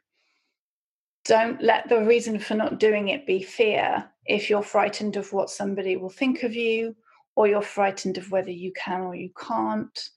don't 1.24 1.62
let 1.62 1.88
the 1.88 2.04
reason 2.04 2.38
for 2.38 2.54
not 2.54 2.78
doing 2.78 3.08
it 3.08 3.26
be 3.26 3.42
fear. 3.42 4.04
If 4.26 4.50
you're 4.50 4.62
frightened 4.62 5.16
of 5.16 5.32
what 5.32 5.50
somebody 5.50 5.96
will 5.96 6.10
think 6.10 6.42
of 6.42 6.54
you, 6.54 6.94
or 7.36 7.48
you're 7.48 7.62
frightened 7.62 8.18
of 8.18 8.30
whether 8.30 8.50
you 8.50 8.72
can 8.72 9.00
or 9.00 9.14
you 9.14 9.30
can't, 9.36 10.10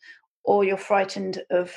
or 0.44 0.64
you're 0.64 0.78
frightened 0.78 1.42
of 1.50 1.74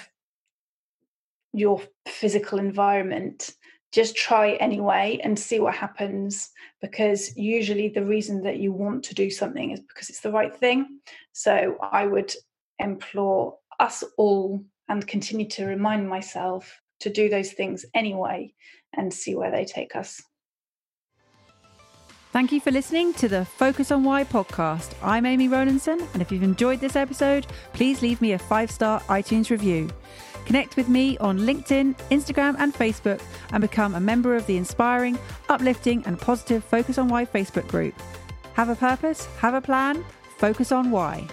your 1.53 1.81
physical 2.07 2.59
environment, 2.59 3.55
just 3.93 4.15
try 4.15 4.53
anyway 4.55 5.19
and 5.25 5.37
see 5.37 5.59
what 5.59 5.75
happens 5.75 6.51
because 6.81 7.37
usually 7.37 7.89
the 7.89 8.05
reason 8.05 8.43
that 8.43 8.59
you 8.59 8.73
want 8.73 9.03
to 9.05 9.15
do 9.15 9.31
something 9.31 9.73
is 9.73 9.81
because 9.81 10.09
it's 10.09 10.21
the 10.21 10.31
right 10.31 10.55
thing. 10.55 11.01
So 11.33 11.77
I 11.83 12.07
would 12.07 12.33
implore 12.79 13.57
us 13.81 14.05
all 14.17 14.65
and 14.91 15.07
continue 15.07 15.49
to 15.49 15.65
remind 15.65 16.09
myself 16.09 16.83
to 16.99 17.09
do 17.09 17.29
those 17.31 17.53
things 17.53 17.87
anyway 17.95 18.53
and 18.95 19.15
see 19.15 19.35
where 19.35 19.51
they 19.51 19.65
take 19.65 19.95
us. 19.97 20.21
Thank 22.33 22.53
you 22.53 22.61
for 22.61 22.71
listening 22.71 23.15
to 23.15 23.29
the 23.29 23.45
Focus 23.45 23.91
on 23.91 24.05
Why 24.05 24.25
podcast. 24.25 24.95
I'm 25.03 25.27
Amy 25.27 25.49
Rowlandson, 25.49 26.01
and 26.13 26.21
if 26.21 26.31
you've 26.31 26.43
enjoyed 26.43 26.81
this 26.81 26.97
episode, 26.97 27.47
please 27.73 28.03
leave 28.03 28.21
me 28.21 28.33
a 28.33 28.39
five 28.39 28.71
star 28.71 29.01
iTunes 29.03 29.51
review. 29.51 29.89
Connect 30.45 30.77
with 30.77 30.89
me 30.89 31.17
on 31.19 31.39
LinkedIn, 31.39 31.97
Instagram, 32.11 32.57
and 32.59 32.75
Facebook, 32.75 33.21
and 33.53 33.61
become 33.61 33.95
a 33.95 34.01
member 34.01 34.35
of 34.35 34.47
the 34.47 34.57
inspiring, 34.57 35.19
uplifting, 35.49 36.05
and 36.07 36.21
positive 36.21 36.65
Focus 36.65 36.99
on 36.99 37.09
Why 37.09 37.25
Facebook 37.25 37.69
group. 37.69 37.95
Have 38.55 38.69
a 38.69 38.77
purpose, 38.77 39.27
have 39.39 39.55
a 39.55 39.61
plan, 39.61 40.05
focus 40.39 40.73
on 40.73 40.91
why. 40.91 41.29